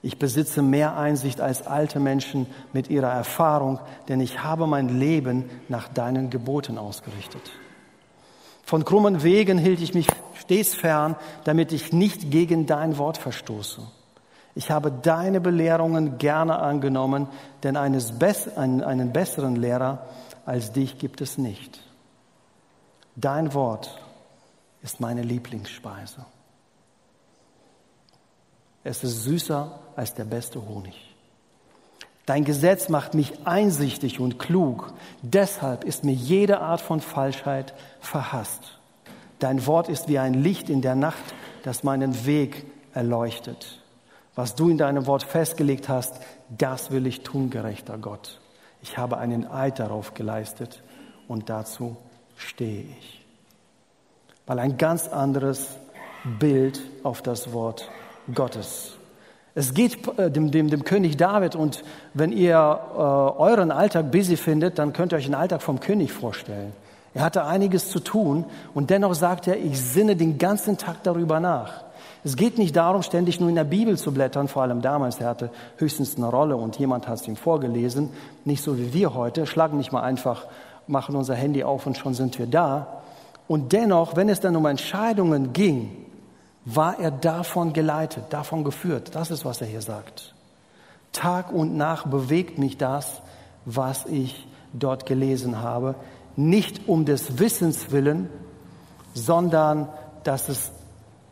[0.00, 5.50] Ich besitze mehr Einsicht als alte Menschen mit ihrer Erfahrung, denn ich habe mein Leben
[5.68, 7.42] nach deinen Geboten ausgerichtet.
[8.64, 13.82] Von krummen Wegen hielt ich mich stets fern, damit ich nicht gegen dein Wort verstoße.
[14.54, 17.28] Ich habe deine Belehrungen gerne angenommen,
[17.62, 18.12] denn eines
[18.56, 20.06] einen, einen besseren Lehrer
[20.46, 21.80] als dich gibt es nicht.
[23.16, 24.00] Dein Wort
[24.82, 26.24] ist meine Lieblingsspeise.
[28.88, 31.14] Es ist süßer als der beste Honig.
[32.24, 34.94] Dein Gesetz macht mich einsichtig und klug.
[35.20, 38.78] Deshalb ist mir jede Art von Falschheit verhasst.
[39.40, 41.22] Dein Wort ist wie ein Licht in der Nacht,
[41.64, 43.82] das meinen Weg erleuchtet.
[44.34, 46.14] Was du in deinem Wort festgelegt hast,
[46.48, 48.40] das will ich tun, gerechter Gott.
[48.80, 50.82] Ich habe einen Eid darauf geleistet
[51.28, 51.98] und dazu
[52.38, 53.22] stehe ich.
[54.46, 55.76] Weil ein ganz anderes
[56.38, 57.90] Bild auf das Wort
[58.34, 58.98] Gottes
[59.58, 61.82] es geht äh, dem, dem, dem König David und
[62.14, 66.12] wenn ihr äh, euren Alltag busy findet, dann könnt ihr euch den Alltag vom König
[66.12, 66.72] vorstellen.
[67.12, 71.40] Er hatte einiges zu tun und dennoch sagt er, ich sinne den ganzen Tag darüber
[71.40, 71.82] nach.
[72.22, 75.26] Es geht nicht darum, ständig nur in der Bibel zu blättern, vor allem damals, er
[75.26, 78.10] hatte höchstens eine Rolle und jemand hat es ihm vorgelesen,
[78.44, 80.46] nicht so wie wir heute, schlagen nicht mal einfach,
[80.86, 83.02] machen unser Handy auf und schon sind wir da.
[83.48, 86.07] Und dennoch, wenn es dann um Entscheidungen ging,
[86.74, 89.14] war er davon geleitet, davon geführt.
[89.14, 90.34] Das ist, was er hier sagt.
[91.12, 93.22] Tag und Nacht bewegt mich das,
[93.64, 95.94] was ich dort gelesen habe,
[96.36, 98.28] nicht um des Wissens willen,
[99.14, 99.88] sondern
[100.24, 100.70] dass es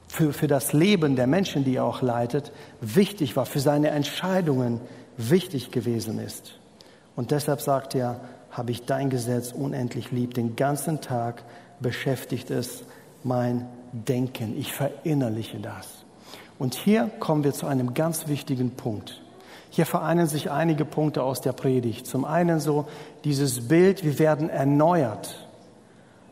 [0.09, 4.81] für, für das Leben der Menschen, die er auch leitet, wichtig war, für seine Entscheidungen
[5.18, 6.59] wichtig gewesen ist.
[7.14, 8.20] Und deshalb sagt er,
[8.51, 11.42] habe ich dein Gesetz unendlich lieb, den ganzen Tag
[11.79, 12.85] beschäftigt es
[13.22, 13.66] mein
[14.05, 14.57] Denken.
[14.59, 16.05] Ich verinnerliche das.
[16.59, 19.21] Und hier kommen wir zu einem ganz wichtigen Punkt.
[19.71, 22.07] Hier vereinen sich einige Punkte aus der Predigt.
[22.07, 22.87] Zum einen so
[23.25, 25.47] dieses Bild, wir werden erneuert.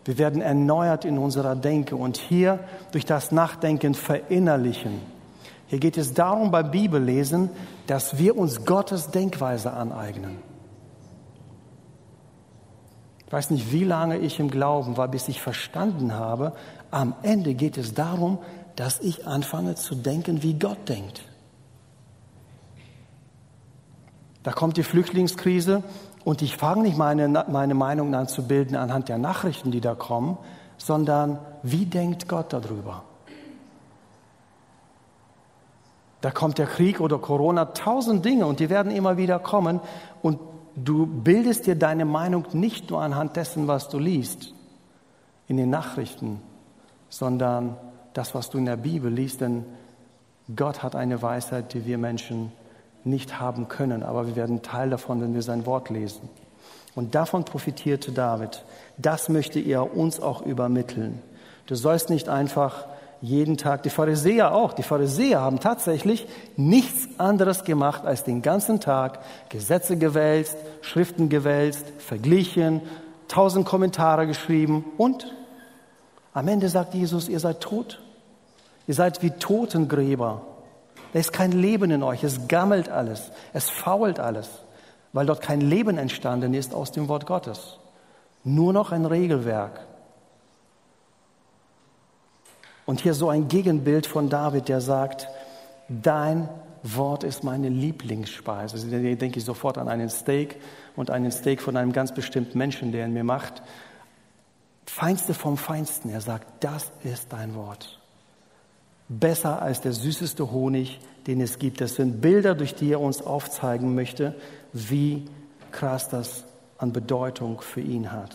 [0.04, 2.60] Wir werden erneuert in unserer Denke und hier
[2.92, 5.00] durch das Nachdenken verinnerlichen.
[5.66, 7.50] Hier geht es darum beim Bibellesen,
[7.86, 10.38] dass wir uns Gottes Denkweise aneignen.
[13.26, 16.52] Ich weiß nicht, wie lange ich im Glauben war, bis ich verstanden habe,
[16.94, 18.38] am Ende geht es darum,
[18.76, 21.22] dass ich anfange zu denken, wie Gott denkt.
[24.44, 25.82] Da kommt die Flüchtlingskrise
[26.24, 29.94] und ich fange nicht meine, meine Meinung an zu bilden anhand der Nachrichten, die da
[29.94, 30.38] kommen,
[30.76, 33.02] sondern wie denkt Gott darüber?
[36.20, 39.80] Da kommt der Krieg oder Corona, tausend Dinge und die werden immer wieder kommen
[40.22, 40.38] und
[40.76, 44.54] du bildest dir deine Meinung nicht nur anhand dessen, was du liest
[45.48, 46.40] in den Nachrichten,
[47.14, 47.76] sondern
[48.12, 49.64] das, was du in der Bibel liest, denn
[50.56, 52.50] Gott hat eine Weisheit, die wir Menschen
[53.04, 56.28] nicht haben können, aber wir werden Teil davon, wenn wir sein Wort lesen.
[56.96, 58.64] Und davon profitierte David.
[58.98, 61.22] Das möchte er uns auch übermitteln.
[61.66, 62.84] Du sollst nicht einfach
[63.20, 68.80] jeden Tag, die Pharisäer auch, die Pharisäer haben tatsächlich nichts anderes gemacht, als den ganzen
[68.80, 72.80] Tag Gesetze gewälzt, Schriften gewälzt, verglichen,
[73.28, 75.32] tausend Kommentare geschrieben und
[76.34, 78.00] am Ende sagt Jesus, ihr seid tot.
[78.86, 80.42] Ihr seid wie Totengräber.
[81.14, 84.48] Da ist kein Leben in euch, es gammelt alles, es fault alles,
[85.12, 87.78] weil dort kein Leben entstanden ist aus dem Wort Gottes.
[88.42, 89.80] Nur noch ein Regelwerk.
[92.84, 95.28] Und hier so ein Gegenbild von David, der sagt,
[95.88, 96.48] dein
[96.82, 98.86] Wort ist meine Lieblingsspeise.
[98.90, 100.60] Da denke ich sofort an einen Steak
[100.96, 103.62] und einen Steak von einem ganz bestimmten Menschen, der ihn mir macht.
[104.86, 106.10] Feinste vom Feinsten.
[106.10, 108.00] Er sagt, das ist dein Wort.
[109.08, 111.80] Besser als der süßeste Honig, den es gibt.
[111.80, 114.34] Das sind Bilder, durch die er uns aufzeigen möchte,
[114.72, 115.26] wie
[115.70, 116.44] krass das
[116.78, 118.34] an Bedeutung für ihn hat.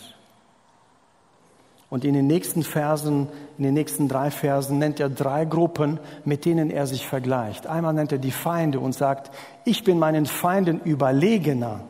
[1.90, 6.46] Und in den nächsten Versen, in den nächsten drei Versen nennt er drei Gruppen, mit
[6.46, 7.66] denen er sich vergleicht.
[7.66, 9.32] Einmal nennt er die Feinde und sagt,
[9.66, 11.82] ich bin meinen Feinden überlegener,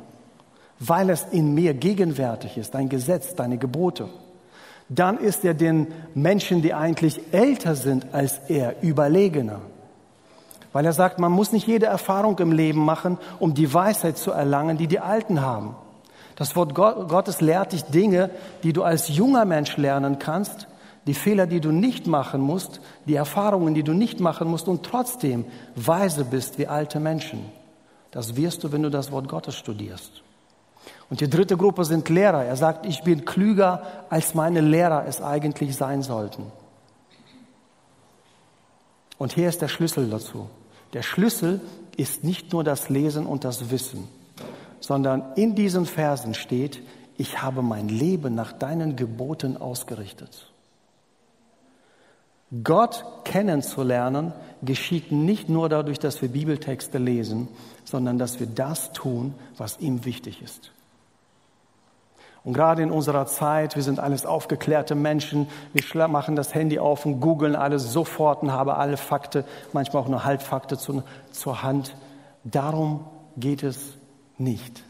[0.79, 4.07] weil es in mir gegenwärtig ist, dein Gesetz, deine Gebote.
[4.89, 9.61] Dann ist er den Menschen, die eigentlich älter sind als er, überlegener.
[10.73, 14.31] Weil er sagt, man muss nicht jede Erfahrung im Leben machen, um die Weisheit zu
[14.31, 15.75] erlangen, die die Alten haben.
[16.35, 18.29] Das Wort Gottes lehrt dich Dinge,
[18.63, 20.67] die du als junger Mensch lernen kannst,
[21.05, 24.83] die Fehler, die du nicht machen musst, die Erfahrungen, die du nicht machen musst und
[24.83, 27.45] trotzdem weise bist wie alte Menschen.
[28.11, 30.23] Das wirst du, wenn du das Wort Gottes studierst.
[31.09, 32.45] Und die dritte Gruppe sind Lehrer.
[32.45, 36.51] Er sagt, ich bin klüger, als meine Lehrer es eigentlich sein sollten.
[39.17, 40.49] Und hier ist der Schlüssel dazu.
[40.93, 41.61] Der Schlüssel
[41.97, 44.07] ist nicht nur das Lesen und das Wissen
[44.79, 46.81] sondern in diesen Versen steht,
[47.17, 50.51] ich habe mein Leben nach deinen Geboten ausgerichtet.
[52.63, 57.47] Gott kennenzulernen geschieht nicht nur dadurch, dass wir Bibeltexte lesen,
[57.83, 60.71] sondern dass wir das tun, was ihm wichtig ist.
[62.43, 67.05] Und gerade in unserer Zeit, wir sind alles aufgeklärte Menschen, wir machen das Handy auf
[67.05, 71.95] und googeln alles sofort und haben alle Fakten, manchmal auch nur Halbfakte zu, zur Hand.
[72.43, 73.93] Darum geht es
[74.37, 74.83] nicht.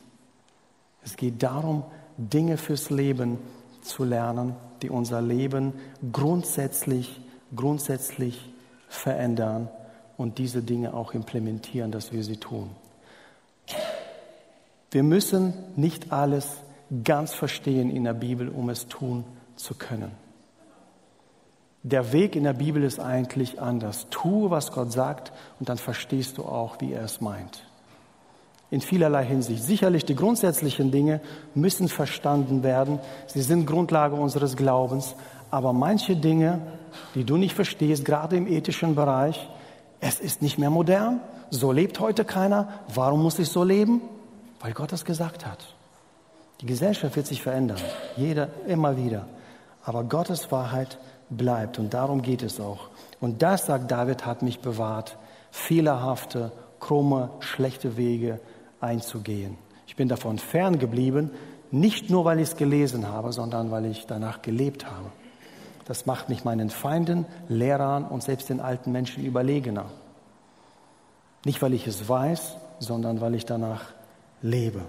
[1.03, 1.83] Es geht darum,
[2.17, 3.39] Dinge fürs Leben
[3.81, 5.73] zu lernen, die unser Leben
[6.11, 7.21] grundsätzlich,
[7.55, 8.53] grundsätzlich
[8.87, 9.69] verändern
[10.17, 12.69] und diese Dinge auch implementieren, dass wir sie tun.
[14.91, 16.47] Wir müssen nicht alles
[17.03, 19.23] ganz verstehen in der Bibel, um es tun
[19.55, 20.11] zu können.
[21.83, 24.07] Der Weg in der Bibel ist eigentlich anders.
[24.09, 27.63] Tue, was Gott sagt, und dann verstehst du auch, wie er es meint
[28.71, 29.63] in vielerlei Hinsicht.
[29.63, 31.21] Sicherlich die grundsätzlichen Dinge
[31.55, 32.99] müssen verstanden werden.
[33.27, 35.15] Sie sind Grundlage unseres Glaubens.
[35.51, 36.61] Aber manche Dinge,
[37.15, 39.49] die du nicht verstehst, gerade im ethischen Bereich,
[39.99, 41.19] es ist nicht mehr modern.
[41.49, 42.69] So lebt heute keiner.
[42.93, 44.01] Warum muss ich so leben?
[44.59, 45.75] Weil Gott das gesagt hat.
[46.61, 47.77] Die Gesellschaft wird sich verändern.
[48.17, 49.27] Jeder, immer wieder.
[49.83, 50.97] Aber Gottes Wahrheit
[51.29, 51.79] bleibt.
[51.79, 52.89] Und darum geht es auch.
[53.21, 55.17] Und das, sagt David, hat mich bewahrt.
[55.51, 58.39] Fehlerhafte, krumme, schlechte Wege
[58.81, 59.57] einzugehen.
[59.87, 61.31] Ich bin davon ferngeblieben,
[61.71, 65.11] nicht nur weil ich es gelesen habe, sondern weil ich danach gelebt habe.
[65.85, 69.85] Das macht mich meinen Feinden, Lehrern und selbst den alten Menschen überlegener.
[71.45, 73.85] Nicht, weil ich es weiß, sondern weil ich danach
[74.41, 74.81] lebe.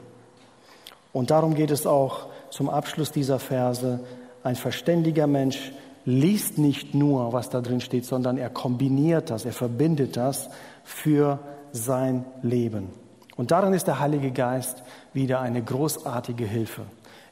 [1.12, 4.00] Und darum geht es auch zum Abschluss dieser Verse.
[4.42, 5.72] Ein verständiger Mensch
[6.04, 10.48] liest nicht nur, was da drin steht, sondern er kombiniert das, er verbindet das
[10.84, 11.38] für
[11.72, 12.88] sein Leben.
[13.36, 16.82] Und darin ist der Heilige Geist wieder eine großartige Hilfe.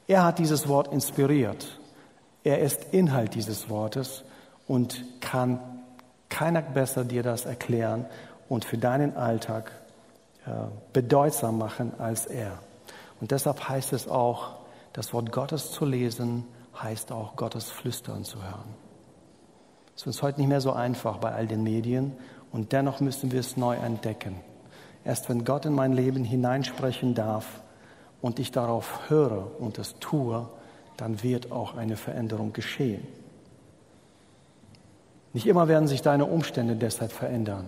[0.07, 1.79] Er hat dieses Wort inspiriert.
[2.43, 4.23] Er ist Inhalt dieses Wortes
[4.67, 5.59] und kann
[6.29, 8.05] keiner besser dir das erklären
[8.47, 9.71] und für deinen Alltag
[10.45, 10.49] äh,
[10.93, 12.59] bedeutsam machen als er.
[13.19, 14.55] Und deshalb heißt es auch,
[14.93, 16.45] das Wort Gottes zu lesen,
[16.81, 18.73] heißt auch Gottes Flüstern zu hören.
[19.95, 22.13] Es ist uns heute nicht mehr so einfach bei all den Medien
[22.51, 24.39] und dennoch müssen wir es neu entdecken.
[25.03, 27.61] Erst wenn Gott in mein Leben hineinsprechen darf
[28.21, 30.47] und ich darauf höre und es tue,
[30.97, 33.07] dann wird auch eine Veränderung geschehen.
[35.33, 37.67] Nicht immer werden sich deine Umstände deshalb verändern.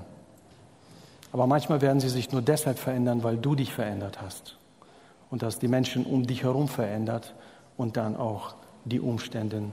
[1.31, 4.57] Aber manchmal werden sie sich nur deshalb verändern, weil du dich verändert hast.
[5.32, 7.34] Und dass die Menschen um dich herum verändert
[7.78, 8.54] und dann auch
[8.86, 9.63] die Umstände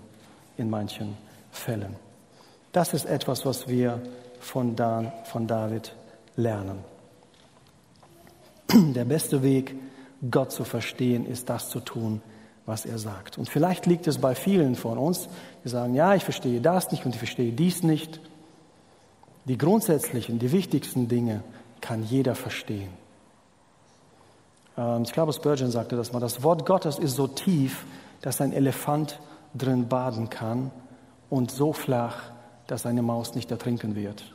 [0.57, 1.17] in manchen
[1.51, 1.97] Fällen.
[2.73, 4.01] Das ist etwas, was wir
[4.41, 5.95] von, Dan, von David
[6.37, 6.79] lernen.
[8.71, 9.75] Der beste Weg,
[10.31, 12.21] Gott zu verstehen, ist das zu tun,
[12.67, 13.39] was er sagt.
[13.39, 15.29] Und vielleicht liegt es bei vielen von uns,
[15.65, 18.21] die sagen, ja, ich verstehe das nicht und ich verstehe dies nicht.
[19.47, 21.43] Die grundsätzlichen, die wichtigsten Dinge
[21.81, 22.91] kann jeder verstehen.
[24.79, 27.85] Ähm, ich glaube, Spurgeon sagte das mal, das Wort Gottes ist so tief,
[28.23, 29.19] dass ein Elefant
[29.55, 30.71] drin baden kann
[31.29, 32.31] und so flach,
[32.67, 34.35] dass eine Maus nicht ertrinken wird.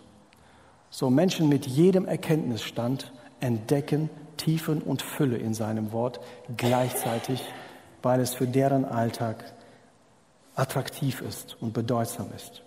[0.90, 6.20] So Menschen mit jedem Erkenntnisstand entdecken Tiefen und Fülle in seinem Wort
[6.58, 7.44] gleichzeitig,
[8.02, 9.44] weil es für deren Alltag
[10.56, 12.62] attraktiv ist und bedeutsam ist.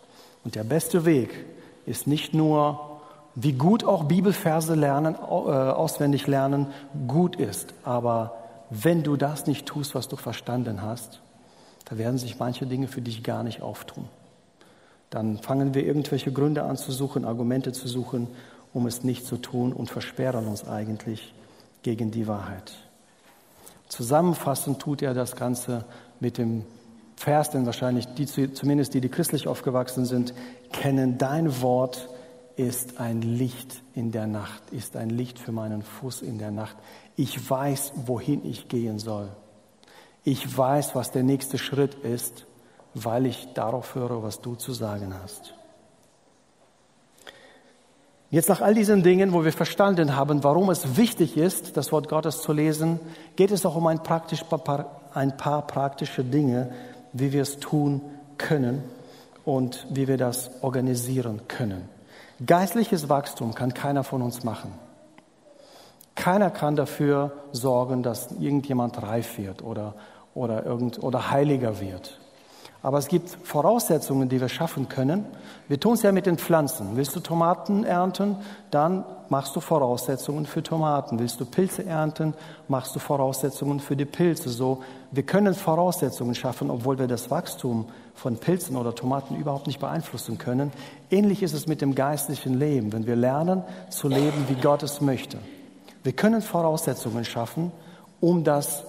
[0.44, 1.44] Und der beste Weg
[1.86, 2.95] ist nicht nur,
[3.36, 6.68] wie gut auch Bibelverse lernen, äh, auswendig lernen,
[7.06, 8.34] gut ist, aber
[8.70, 11.20] wenn du das nicht tust, was du verstanden hast,
[11.84, 14.08] da werden sich manche Dinge für dich gar nicht auftun.
[15.10, 18.26] Dann fangen wir irgendwelche Gründe an zu suchen, Argumente zu suchen,
[18.72, 21.32] um es nicht zu tun und versperren uns eigentlich
[21.82, 22.72] gegen die Wahrheit.
[23.88, 25.84] Zusammenfassend tut er das Ganze
[26.18, 26.64] mit dem
[27.16, 30.34] Vers, denn wahrscheinlich die, zumindest die, die christlich aufgewachsen sind,
[30.72, 32.08] kennen dein Wort
[32.56, 36.76] ist ein Licht in der Nacht, ist ein Licht für meinen Fuß in der Nacht.
[37.14, 39.28] Ich weiß, wohin ich gehen soll.
[40.24, 42.46] Ich weiß, was der nächste Schritt ist,
[42.94, 45.54] weil ich darauf höre, was du zu sagen hast.
[48.30, 52.08] Jetzt nach all diesen Dingen, wo wir verstanden haben, warum es wichtig ist, das Wort
[52.08, 52.98] Gottes zu lesen,
[53.36, 54.44] geht es auch um ein, praktisch,
[55.14, 56.72] ein paar praktische Dinge,
[57.12, 58.00] wie wir es tun
[58.36, 58.82] können
[59.44, 61.95] und wie wir das organisieren können.
[62.44, 64.72] Geistliches Wachstum kann keiner von uns machen.
[66.14, 69.94] Keiner kann dafür sorgen, dass irgendjemand reif wird oder,
[70.34, 72.18] oder, irgend, oder heiliger wird.
[72.86, 75.24] Aber es gibt Voraussetzungen, die wir schaffen können.
[75.66, 76.90] Wir tun es ja mit den Pflanzen.
[76.94, 78.36] Willst du Tomaten ernten,
[78.70, 81.18] dann machst du Voraussetzungen für Tomaten.
[81.18, 82.32] Willst du Pilze ernten,
[82.68, 84.50] machst du Voraussetzungen für die Pilze.
[84.50, 89.80] So, wir können Voraussetzungen schaffen, obwohl wir das Wachstum von Pilzen oder Tomaten überhaupt nicht
[89.80, 90.70] beeinflussen können.
[91.10, 95.00] Ähnlich ist es mit dem geistlichen Leben, wenn wir lernen zu leben, wie Gott es
[95.00, 95.38] möchte.
[96.04, 97.72] Wir können Voraussetzungen schaffen,
[98.20, 98.84] um das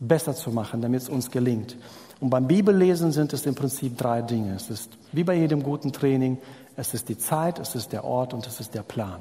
[0.00, 1.76] besser zu machen, damit es uns gelingt.
[2.24, 4.54] Und beim Bibellesen sind es im Prinzip drei Dinge.
[4.54, 6.38] Es ist wie bei jedem guten Training,
[6.74, 9.20] es ist die Zeit, es ist der Ort und es ist der Plan.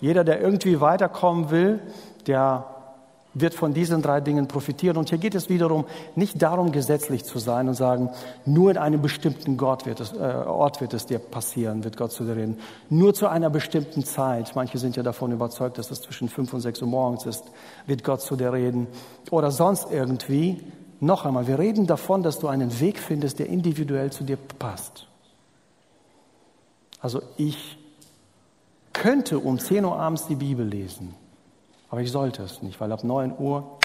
[0.00, 1.78] Jeder, der irgendwie weiterkommen will,
[2.26, 2.66] der
[3.34, 4.96] wird von diesen drei Dingen profitieren.
[4.96, 5.84] Und hier geht es wiederum
[6.16, 8.10] nicht darum, gesetzlich zu sein und sagen,
[8.44, 12.10] nur in einem bestimmten Gott wird es, äh, Ort wird es dir passieren, wird Gott
[12.10, 12.58] zu dir reden.
[12.90, 14.56] Nur zu einer bestimmten Zeit.
[14.56, 17.44] Manche sind ja davon überzeugt, dass es zwischen fünf und sechs Uhr morgens ist,
[17.86, 18.88] wird Gott zu dir reden.
[19.30, 20.64] Oder sonst irgendwie.
[21.00, 25.06] Noch einmal, wir reden davon, dass du einen Weg findest, der individuell zu dir passt.
[27.00, 27.78] Also ich
[28.92, 31.14] könnte um 10 Uhr abends die Bibel lesen,
[31.90, 33.78] aber ich sollte es nicht, weil ab 9 Uhr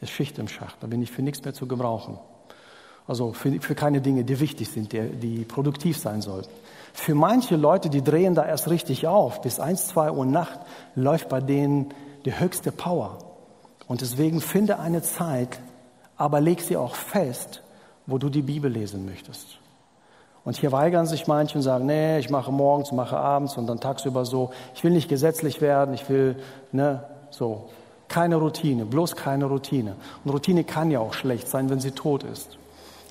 [0.00, 2.18] ist Schicht im Schacht, da bin ich für nichts mehr zu gebrauchen.
[3.06, 6.50] Also für, für keine Dinge, die wichtig sind, die, die produktiv sein sollten.
[6.92, 10.60] Für manche Leute, die drehen da erst richtig auf, bis 1, 2 Uhr Nacht
[10.94, 11.92] läuft bei denen
[12.24, 13.18] die höchste Power.
[13.88, 15.58] Und deswegen finde eine Zeit,
[16.20, 17.62] aber leg sie auch fest,
[18.06, 19.58] wo du die Bibel lesen möchtest.
[20.44, 23.80] Und hier weigern sich manche und sagen, nee, ich mache morgens, mache abends und dann
[23.80, 24.50] tagsüber so.
[24.74, 26.36] Ich will nicht gesetzlich werden, ich will,
[26.72, 27.70] ne, so.
[28.08, 29.96] Keine Routine, bloß keine Routine.
[30.22, 32.58] Und Routine kann ja auch schlecht sein, wenn sie tot ist.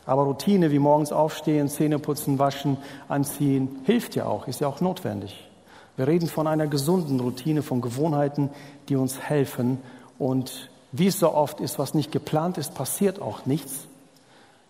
[0.06, 4.82] Aber Routine wie morgens aufstehen, Zähne putzen, waschen, anziehen, hilft ja auch, ist ja auch
[4.82, 5.50] notwendig.
[5.98, 8.52] Wir reden von einer gesunden Routine, von Gewohnheiten,
[8.88, 9.80] die uns helfen
[10.20, 13.88] und wie es so oft ist, was nicht geplant ist, passiert auch nichts.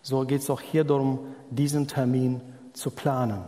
[0.02, 2.40] So geht es auch hier darum, diesen Termin
[2.72, 3.44] zu planen,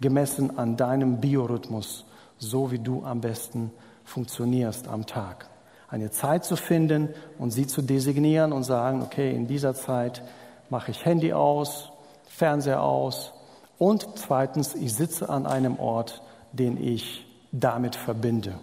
[0.00, 2.04] gemessen an deinem Biorhythmus,
[2.38, 3.70] so wie du am besten
[4.04, 5.48] funktionierst am Tag.
[5.88, 10.22] Eine Zeit zu finden und sie zu designieren und sagen, okay, in dieser Zeit
[10.70, 11.90] mache ich Handy aus,
[12.28, 13.32] Fernseher aus
[13.78, 16.22] und zweitens, ich sitze an einem Ort,
[16.52, 18.58] den ich damit verbinde.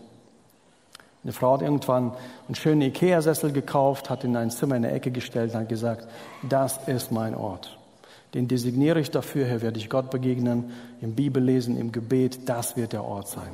[1.25, 2.11] Eine Frau hat irgendwann
[2.47, 6.07] einen schönen Ikea-Sessel gekauft, hat in ein Zimmer in der Ecke gestellt und hat gesagt,
[6.47, 7.79] das ist mein Ort.
[8.35, 10.71] Den designiere ich dafür, hier werde ich Gott begegnen,
[11.01, 13.49] im Bibellesen, im Gebet, das wird der Ort sein.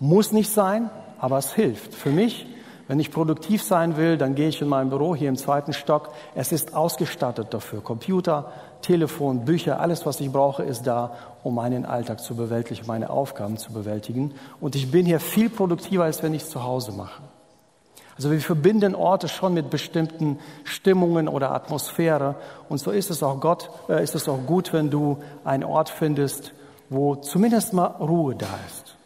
[0.00, 1.94] Muss nicht sein, aber es hilft.
[1.94, 2.46] Für mich,
[2.88, 6.10] wenn ich produktiv sein will, dann gehe ich in mein Büro hier im zweiten Stock.
[6.34, 7.80] Es ist ausgestattet dafür.
[7.80, 11.12] Computer, Telefon, Bücher, alles, was ich brauche, ist da,
[11.42, 14.32] um meinen Alltag zu bewältigen, meine Aufgaben zu bewältigen.
[14.60, 17.22] Und ich bin hier viel produktiver, als wenn ich es zu Hause mache.
[18.16, 22.36] Also wir verbinden Orte schon mit bestimmten Stimmungen oder Atmosphäre.
[22.68, 25.88] Und so ist es auch Gott, äh, ist es auch gut, wenn du einen Ort
[25.88, 26.52] findest,
[26.90, 28.96] wo zumindest mal Ruhe da ist.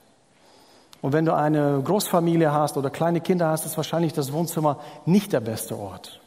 [1.02, 5.32] Und wenn du eine Großfamilie hast oder kleine Kinder hast, ist wahrscheinlich das Wohnzimmer nicht
[5.32, 6.20] der beste Ort.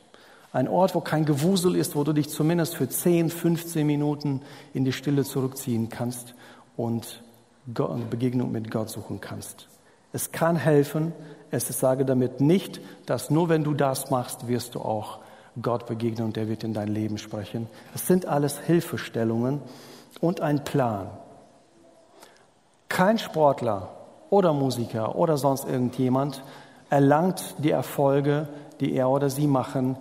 [0.51, 4.41] Ein Ort, wo kein Gewusel ist, wo du dich zumindest für 10, 15 Minuten
[4.73, 6.33] in die Stille zurückziehen kannst
[6.75, 7.21] und
[7.65, 9.67] Begegnung mit Gott suchen kannst.
[10.11, 11.13] Es kann helfen.
[11.51, 15.19] Es sage damit nicht, dass nur wenn du das machst, wirst du auch
[15.61, 17.67] Gott begegnen und der wird in dein Leben sprechen.
[17.93, 19.61] Es sind alles Hilfestellungen
[20.21, 21.09] und ein Plan.
[22.87, 23.89] Kein Sportler
[24.29, 26.43] oder Musiker oder sonst irgendjemand
[26.89, 28.47] erlangt die Erfolge,
[28.79, 29.97] die er oder sie machen,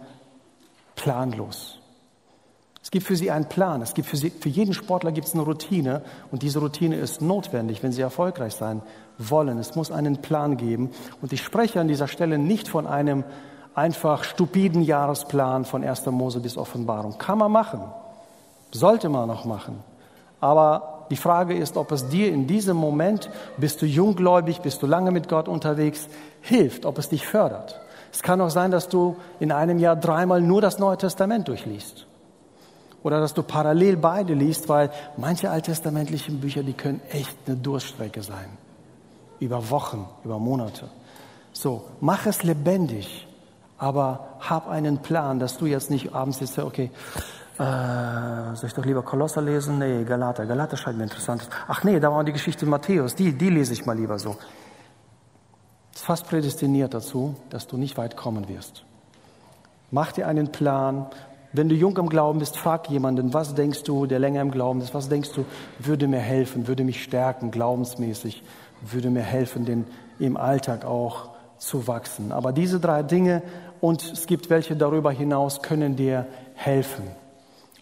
[1.08, 1.78] planlos.
[2.82, 3.80] Es gibt für sie einen Plan.
[3.80, 7.22] Es gibt für, sie, für jeden Sportler gibt es eine Routine und diese Routine ist
[7.22, 8.82] notwendig, wenn sie erfolgreich sein
[9.16, 9.58] wollen.
[9.58, 10.90] Es muss einen Plan geben.
[11.22, 13.24] Und ich spreche an dieser Stelle nicht von einem
[13.74, 16.04] einfach stupiden Jahresplan von 1.
[16.06, 17.16] Mose bis Offenbarung.
[17.16, 17.80] Kann man machen.
[18.70, 19.82] Sollte man noch machen.
[20.40, 24.86] Aber die Frage ist, ob es dir in diesem Moment, bist du junggläubig, bist du
[24.86, 26.06] lange mit Gott unterwegs,
[26.42, 27.80] hilft, ob es dich fördert.
[28.12, 32.06] Es kann auch sein, dass du in einem Jahr dreimal nur das Neue Testament durchliest.
[33.02, 38.22] Oder dass du parallel beide liest, weil manche alttestamentlichen Bücher, die können echt eine Durststrecke
[38.22, 38.48] sein.
[39.38, 40.88] Über Wochen, über Monate.
[41.52, 43.26] So, mach es lebendig,
[43.78, 46.90] aber hab einen Plan, dass du jetzt nicht abends sitzt, okay,
[47.58, 49.78] äh, soll ich doch lieber Kolosser lesen?
[49.78, 50.46] Nee, Galater.
[50.46, 51.48] Galater scheint mir interessant.
[51.66, 54.36] Ach nee, da war die Geschichte Matthäus, die, die lese ich mal lieber so.
[55.98, 58.84] Ist fast prädestiniert dazu, dass du nicht weit kommen wirst.
[59.90, 61.06] Mach dir einen Plan,
[61.52, 64.80] wenn du jung im Glauben bist, frag jemanden, was denkst du, der länger im Glauben
[64.80, 65.44] ist, was denkst du,
[65.80, 68.44] würde mir helfen, würde mich stärken, glaubensmäßig,
[68.80, 69.86] würde mir helfen, den,
[70.20, 72.30] im Alltag auch zu wachsen.
[72.30, 73.42] Aber diese drei Dinge
[73.80, 77.08] und es gibt welche darüber hinaus, können dir helfen.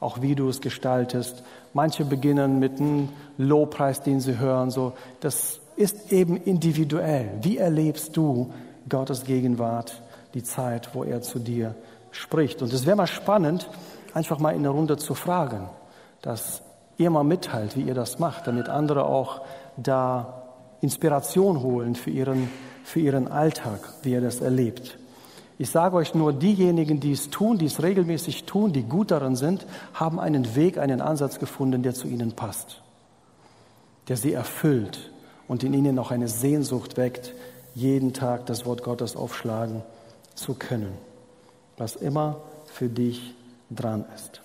[0.00, 1.42] Auch wie du es gestaltest.
[1.74, 4.70] Manche beginnen mit einem Lobpreis, den sie hören.
[4.70, 7.38] So, das ist eben individuell.
[7.42, 8.52] Wie erlebst du
[8.88, 10.02] Gottes Gegenwart,
[10.34, 11.74] die Zeit, wo er zu dir
[12.10, 12.62] spricht.
[12.62, 13.68] Und es wäre mal spannend,
[14.14, 15.68] einfach mal in der Runde zu fragen,
[16.22, 16.62] dass
[16.98, 19.42] ihr mal mitteilt, wie ihr das macht, damit andere auch
[19.76, 20.42] da
[20.80, 22.48] Inspiration holen für ihren,
[22.84, 24.98] für ihren Alltag, wie ihr das erlebt.
[25.58, 29.36] Ich sage euch nur, diejenigen, die es tun, die es regelmäßig tun, die gut darin
[29.36, 32.82] sind, haben einen Weg, einen Ansatz gefunden, der zu ihnen passt,
[34.08, 35.10] der sie erfüllt
[35.48, 37.32] und in ihnen noch eine Sehnsucht weckt,
[37.74, 39.82] jeden Tag das Wort Gottes aufschlagen
[40.34, 40.96] zu können
[41.76, 43.34] was immer für dich
[43.70, 44.40] dran ist.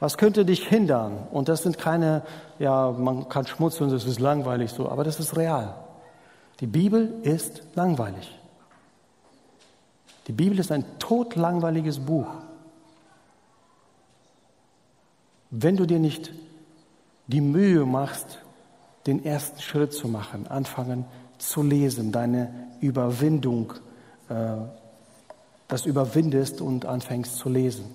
[0.00, 1.26] Was könnte dich hindern?
[1.30, 2.22] Und das sind keine,
[2.58, 5.74] ja, man kann schmutzen, das ist langweilig so, aber das ist real.
[6.60, 8.38] Die Bibel ist langweilig.
[10.26, 12.28] Die Bibel ist ein todlangweiliges Buch.
[15.50, 16.32] Wenn du dir nicht
[17.26, 18.40] die Mühe machst,
[19.06, 21.04] den ersten Schritt zu machen, anfangen
[21.38, 23.74] zu lesen, deine Überwindung
[24.28, 24.56] äh,
[25.68, 27.86] das überwindest und anfängst zu lesen,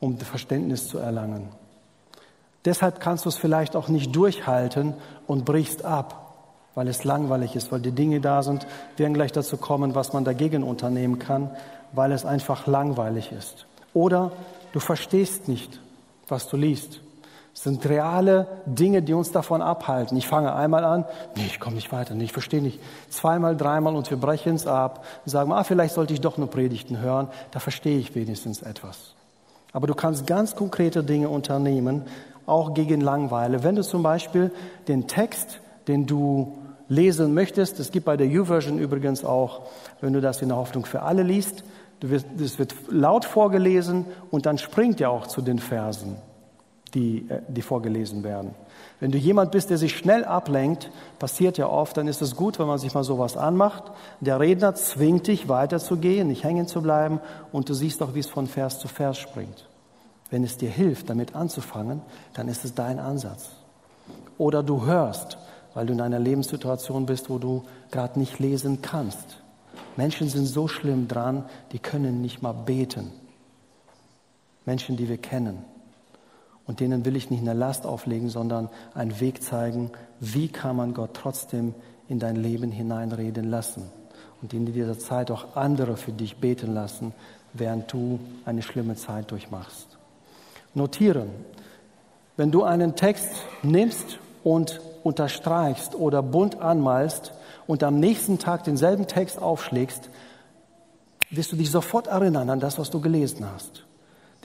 [0.00, 1.48] um Verständnis zu erlangen.
[2.64, 4.94] Deshalb kannst du es vielleicht auch nicht durchhalten
[5.26, 6.36] und brichst ab,
[6.74, 8.66] weil es langweilig ist, weil die Dinge da sind.
[8.96, 11.50] Wir werden gleich dazu kommen, was man dagegen unternehmen kann,
[11.92, 13.66] weil es einfach langweilig ist.
[13.92, 14.32] Oder
[14.72, 15.80] du verstehst nicht,
[16.28, 17.00] was du liest.
[17.54, 20.16] Es sind reale Dinge, die uns davon abhalten.
[20.16, 21.04] Ich fange einmal an,
[21.36, 22.80] nee, ich komme nicht weiter, nee, ich verstehe nicht.
[23.10, 26.98] Zweimal, dreimal und wir brechen es ab sagen, ah, vielleicht sollte ich doch nur Predigten
[26.98, 29.14] hören, da verstehe ich wenigstens etwas.
[29.72, 32.02] Aber du kannst ganz konkrete Dinge unternehmen,
[32.46, 33.62] auch gegen Langweile.
[33.62, 34.50] Wenn du zum Beispiel
[34.88, 39.62] den Text, den du lesen möchtest, es gibt bei der U-Version übrigens auch,
[40.00, 41.64] wenn du das in der Hoffnung für alle liest,
[42.02, 46.16] es wird laut vorgelesen und dann springt er auch zu den Versen
[46.94, 48.54] die, äh, die vorgelesen werden.
[49.00, 52.58] Wenn du jemand bist, der sich schnell ablenkt, passiert ja oft, dann ist es gut,
[52.58, 53.84] wenn man sich mal sowas anmacht.
[54.20, 57.20] Der Redner zwingt dich weiterzugehen, nicht hängen zu bleiben
[57.50, 59.68] und du siehst auch, wie es von Vers zu Vers springt.
[60.30, 62.00] Wenn es dir hilft, damit anzufangen,
[62.34, 63.50] dann ist es dein Ansatz.
[64.38, 65.36] Oder du hörst,
[65.74, 69.42] weil du in einer Lebenssituation bist, wo du gerade nicht lesen kannst.
[69.96, 73.12] Menschen sind so schlimm dran, die können nicht mal beten.
[74.64, 75.64] Menschen, die wir kennen.
[76.66, 79.90] Und denen will ich nicht eine Last auflegen, sondern einen Weg zeigen,
[80.20, 81.74] wie kann man Gott trotzdem
[82.08, 83.90] in dein Leben hineinreden lassen.
[84.40, 87.12] Und in dieser Zeit auch andere für dich beten lassen,
[87.52, 89.98] während du eine schlimme Zeit durchmachst.
[90.74, 91.30] Notieren.
[92.36, 93.28] Wenn du einen Text
[93.62, 97.32] nimmst und unterstreichst oder bunt anmalst
[97.66, 100.10] und am nächsten Tag denselben Text aufschlägst,
[101.30, 103.84] wirst du dich sofort erinnern an das, was du gelesen hast.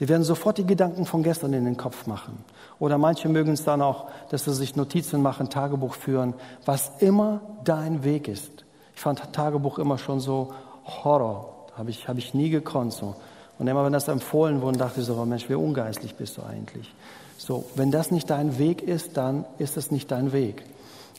[0.00, 2.44] Die werden sofort die Gedanken von gestern in den Kopf machen.
[2.78, 6.34] Oder manche mögen es dann auch, dass sie sich Notizen machen, Tagebuch führen,
[6.64, 8.64] was immer dein Weg ist.
[8.94, 10.52] Ich fand Tagebuch immer schon so
[10.84, 11.54] Horror.
[11.76, 13.16] Habe ich, habe ich nie gekonnt so.
[13.58, 16.42] Und immer wenn das empfohlen wurde, dachte ich so, oh Mensch, wie ungeistlich bist du
[16.42, 16.92] eigentlich.
[17.36, 20.64] So, wenn das nicht dein Weg ist, dann ist es nicht dein Weg.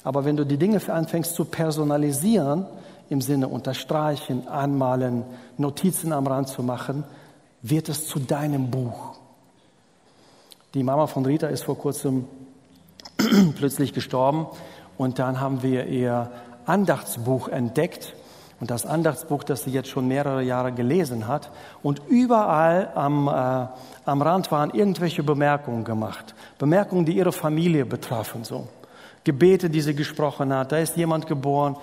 [0.04, 2.66] Aber wenn du die Dinge anfängst zu personalisieren,
[3.10, 5.24] im Sinne unterstreichen, anmalen,
[5.58, 7.04] Notizen am Rand zu machen,
[7.62, 9.16] wird es zu deinem Buch.
[10.74, 12.28] Die Mama von Rita ist vor kurzem
[13.58, 14.48] plötzlich gestorben
[14.98, 16.32] und dann haben wir ihr
[16.66, 18.16] Andachtsbuch entdeckt
[18.60, 21.50] und das Andachtsbuch, das sie jetzt schon mehrere Jahre gelesen hat.
[21.82, 23.68] Und überall am, äh,
[24.06, 26.36] am Rand waren irgendwelche Bemerkungen gemacht.
[26.58, 28.68] Bemerkungen, die ihre Familie betrafen, so.
[29.24, 30.72] Gebete, die sie gesprochen hat.
[30.72, 31.78] Da ist jemand geboren.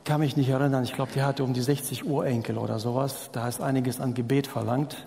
[0.00, 0.82] Ich kann mich nicht erinnern.
[0.82, 3.28] Ich glaube, die hatte um die 60 Urenkel oder sowas.
[3.32, 5.06] Da ist einiges an Gebet verlangt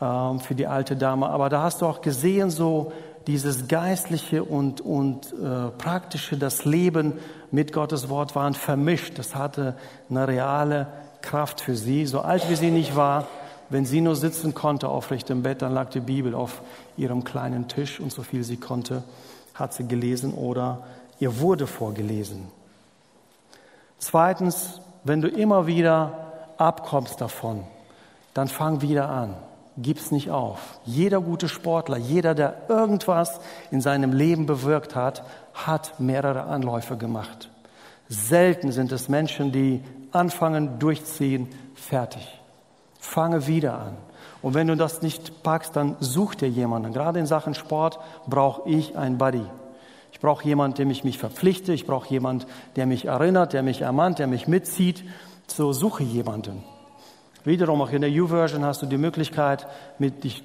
[0.00, 1.28] ähm, für die alte Dame.
[1.28, 2.92] Aber da hast du auch gesehen, so
[3.26, 7.14] dieses Geistliche und, und äh, Praktische, das Leben
[7.50, 9.18] mit Gottes Wort waren vermischt.
[9.18, 9.74] Das hatte
[10.08, 10.86] eine reale
[11.22, 12.06] Kraft für sie.
[12.06, 13.26] So alt wie sie nicht war,
[13.68, 16.62] wenn sie nur sitzen konnte aufrecht im Bett, dann lag die Bibel auf
[16.96, 19.02] ihrem kleinen Tisch und so viel sie konnte,
[19.54, 20.84] hat sie gelesen oder
[21.18, 22.59] ihr wurde vorgelesen.
[24.00, 27.62] Zweitens, wenn du immer wieder abkommst davon,
[28.34, 29.36] dann fang wieder an
[29.82, 30.80] gib's nicht auf.
[30.84, 33.40] Jeder gute Sportler, jeder, der irgendwas
[33.70, 35.24] in seinem Leben bewirkt hat,
[35.54, 37.50] hat mehrere Anläufe gemacht.
[38.08, 39.82] Selten sind es Menschen, die
[40.12, 42.40] anfangen, durchziehen, fertig.
[42.98, 43.96] Fange wieder an.
[44.42, 46.92] Und wenn du das nicht packst, dann such dir jemanden.
[46.92, 49.44] Gerade in Sachen Sport brauche ich ein Buddy.
[50.20, 51.72] Ich brauche jemanden, dem ich mich verpflichte.
[51.72, 52.44] Ich brauche jemanden,
[52.76, 55.02] der mich erinnert, der mich ermahnt, der mich mitzieht.
[55.46, 56.62] So suche jemanden.
[57.42, 59.66] Wiederum auch in der U-Version hast du die Möglichkeit,
[59.98, 60.42] mit dich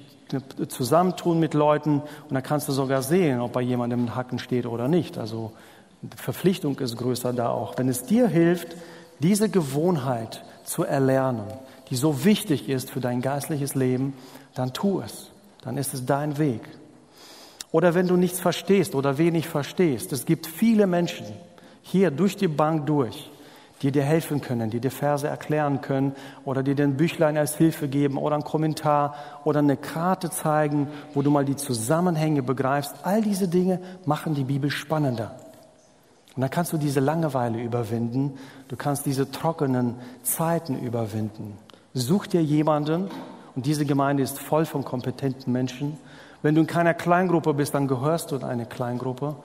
[0.68, 4.64] zusammentun mit Leuten und dann kannst du sogar sehen, ob bei jemandem ein Hacken steht
[4.64, 5.18] oder nicht.
[5.18, 5.52] Also
[6.16, 7.76] Verpflichtung ist größer da auch.
[7.76, 8.74] Wenn es dir hilft,
[9.18, 11.44] diese Gewohnheit zu erlernen,
[11.90, 14.14] die so wichtig ist für dein geistliches Leben,
[14.54, 15.30] dann tu es.
[15.60, 16.62] Dann ist es dein Weg.
[17.72, 21.26] Oder wenn du nichts verstehst oder wenig verstehst, es gibt viele Menschen
[21.82, 23.30] hier durch die Bank durch,
[23.82, 26.14] die dir helfen können, die dir Verse erklären können
[26.44, 29.14] oder dir den Büchlein als Hilfe geben oder einen Kommentar
[29.44, 32.94] oder eine Karte zeigen, wo du mal die Zusammenhänge begreifst.
[33.02, 35.36] All diese Dinge machen die Bibel spannender.
[36.34, 38.38] Und dann kannst du diese Langeweile überwinden,
[38.68, 41.56] du kannst diese trockenen Zeiten überwinden.
[41.94, 43.08] Such dir jemanden,
[43.54, 45.96] und diese Gemeinde ist voll von kompetenten Menschen.
[46.42, 49.36] Wenn du in keiner Kleingruppe bist, dann gehörst du in eine Kleingruppe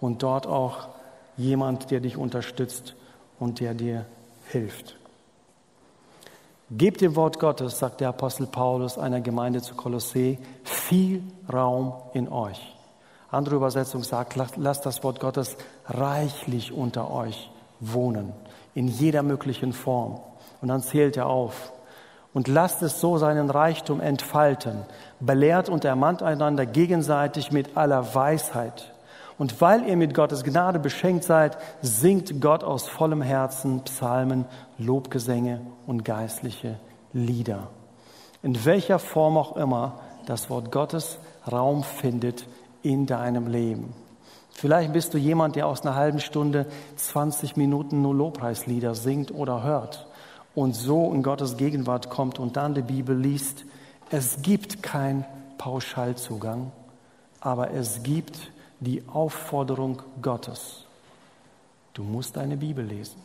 [0.00, 0.88] und dort auch
[1.36, 2.94] jemand, der dich unterstützt
[3.38, 4.06] und der dir
[4.48, 4.96] hilft.
[6.70, 11.22] Gebt dem Wort Gottes, sagt der Apostel Paulus einer Gemeinde zu Kolossee, viel
[11.52, 12.74] Raum in euch.
[13.30, 18.32] Andere Übersetzung sagt, lasst das Wort Gottes reichlich unter euch wohnen,
[18.74, 20.20] in jeder möglichen Form.
[20.60, 21.72] Und dann zählt er auf.
[22.34, 24.84] Und lasst es so seinen Reichtum entfalten,
[25.20, 28.92] belehrt und ermahnt einander gegenseitig mit aller Weisheit
[29.42, 34.44] und weil ihr mit Gottes Gnade beschenkt seid, singt Gott aus vollem Herzen Psalmen,
[34.78, 36.78] Lobgesänge und geistliche
[37.12, 37.68] Lieder.
[38.44, 41.18] In welcher Form auch immer das Wort Gottes
[41.50, 42.46] Raum findet
[42.82, 43.94] in deinem Leben.
[44.50, 49.64] Vielleicht bist du jemand, der aus einer halben Stunde 20 Minuten nur Lobpreislieder singt oder
[49.64, 50.06] hört
[50.54, 53.64] und so in Gottes Gegenwart kommt und dann die Bibel liest.
[54.10, 55.24] Es gibt keinen
[55.58, 56.72] Pauschalzugang,
[57.40, 58.50] aber es gibt
[58.80, 60.84] die Aufforderung Gottes.
[61.94, 63.20] Du musst deine Bibel lesen.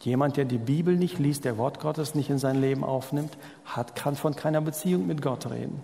[0.00, 3.96] Jemand, der die Bibel nicht liest, der Wort Gottes nicht in sein Leben aufnimmt, hat,
[3.96, 5.82] kann von keiner Beziehung mit Gott reden.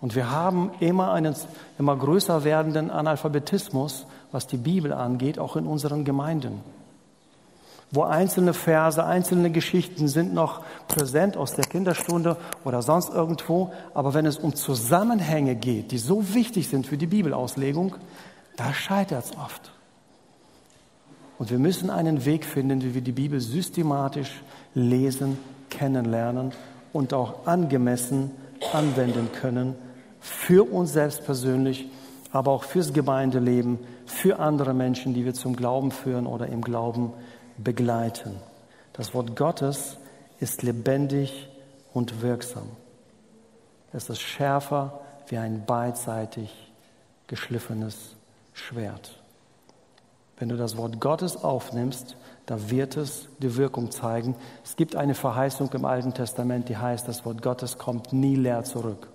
[0.00, 1.36] Und wir haben immer einen
[1.78, 6.62] immer größer werdenden Analphabetismus, was die Bibel angeht, auch in unseren Gemeinden
[7.90, 13.72] wo einzelne Verse, einzelne Geschichten sind noch präsent aus der Kinderstunde oder sonst irgendwo.
[13.94, 17.96] Aber wenn es um Zusammenhänge geht, die so wichtig sind für die Bibelauslegung,
[18.56, 19.72] da scheitert es oft.
[21.38, 24.42] Und wir müssen einen Weg finden, wie wir die Bibel systematisch
[24.74, 25.38] lesen,
[25.70, 26.52] kennenlernen
[26.92, 28.30] und auch angemessen
[28.72, 29.74] anwenden können
[30.24, 31.86] für uns selbst persönlich,
[32.32, 37.12] aber auch fürs Gemeindeleben, für andere Menschen, die wir zum Glauben führen oder im Glauben
[37.58, 38.36] begleiten.
[38.92, 39.96] Das Wort Gottes
[40.40, 41.48] ist lebendig
[41.92, 42.68] und wirksam.
[43.92, 46.50] Es ist schärfer wie ein beidseitig
[47.26, 48.16] geschliffenes
[48.52, 49.20] Schwert.
[50.36, 54.36] Wenn du das Wort Gottes aufnimmst, da wird es die Wirkung zeigen.
[54.64, 58.64] Es gibt eine Verheißung im Alten Testament, die heißt, das Wort Gottes kommt nie leer
[58.64, 59.08] zurück.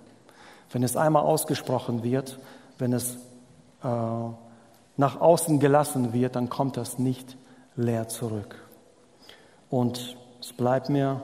[0.72, 2.38] Wenn es einmal ausgesprochen wird,
[2.78, 3.16] wenn es
[3.84, 3.88] äh,
[4.96, 7.36] nach außen gelassen wird, dann kommt das nicht
[7.76, 8.56] leer zurück.
[9.68, 11.22] Und es bleibt mir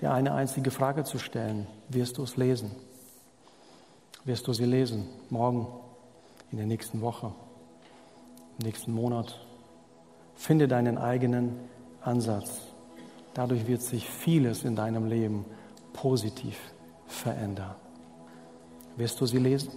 [0.00, 1.66] die eine einzige Frage zu stellen.
[1.88, 2.70] Wirst du es lesen?
[4.24, 5.08] Wirst du sie lesen?
[5.30, 5.66] Morgen,
[6.50, 7.32] in der nächsten Woche,
[8.58, 9.40] im nächsten Monat?
[10.34, 11.58] Finde deinen eigenen
[12.02, 12.60] Ansatz.
[13.34, 15.44] Dadurch wird sich vieles in deinem Leben
[15.92, 16.58] positiv
[17.06, 17.74] verändern.
[18.96, 19.70] Wirst du sie lesen?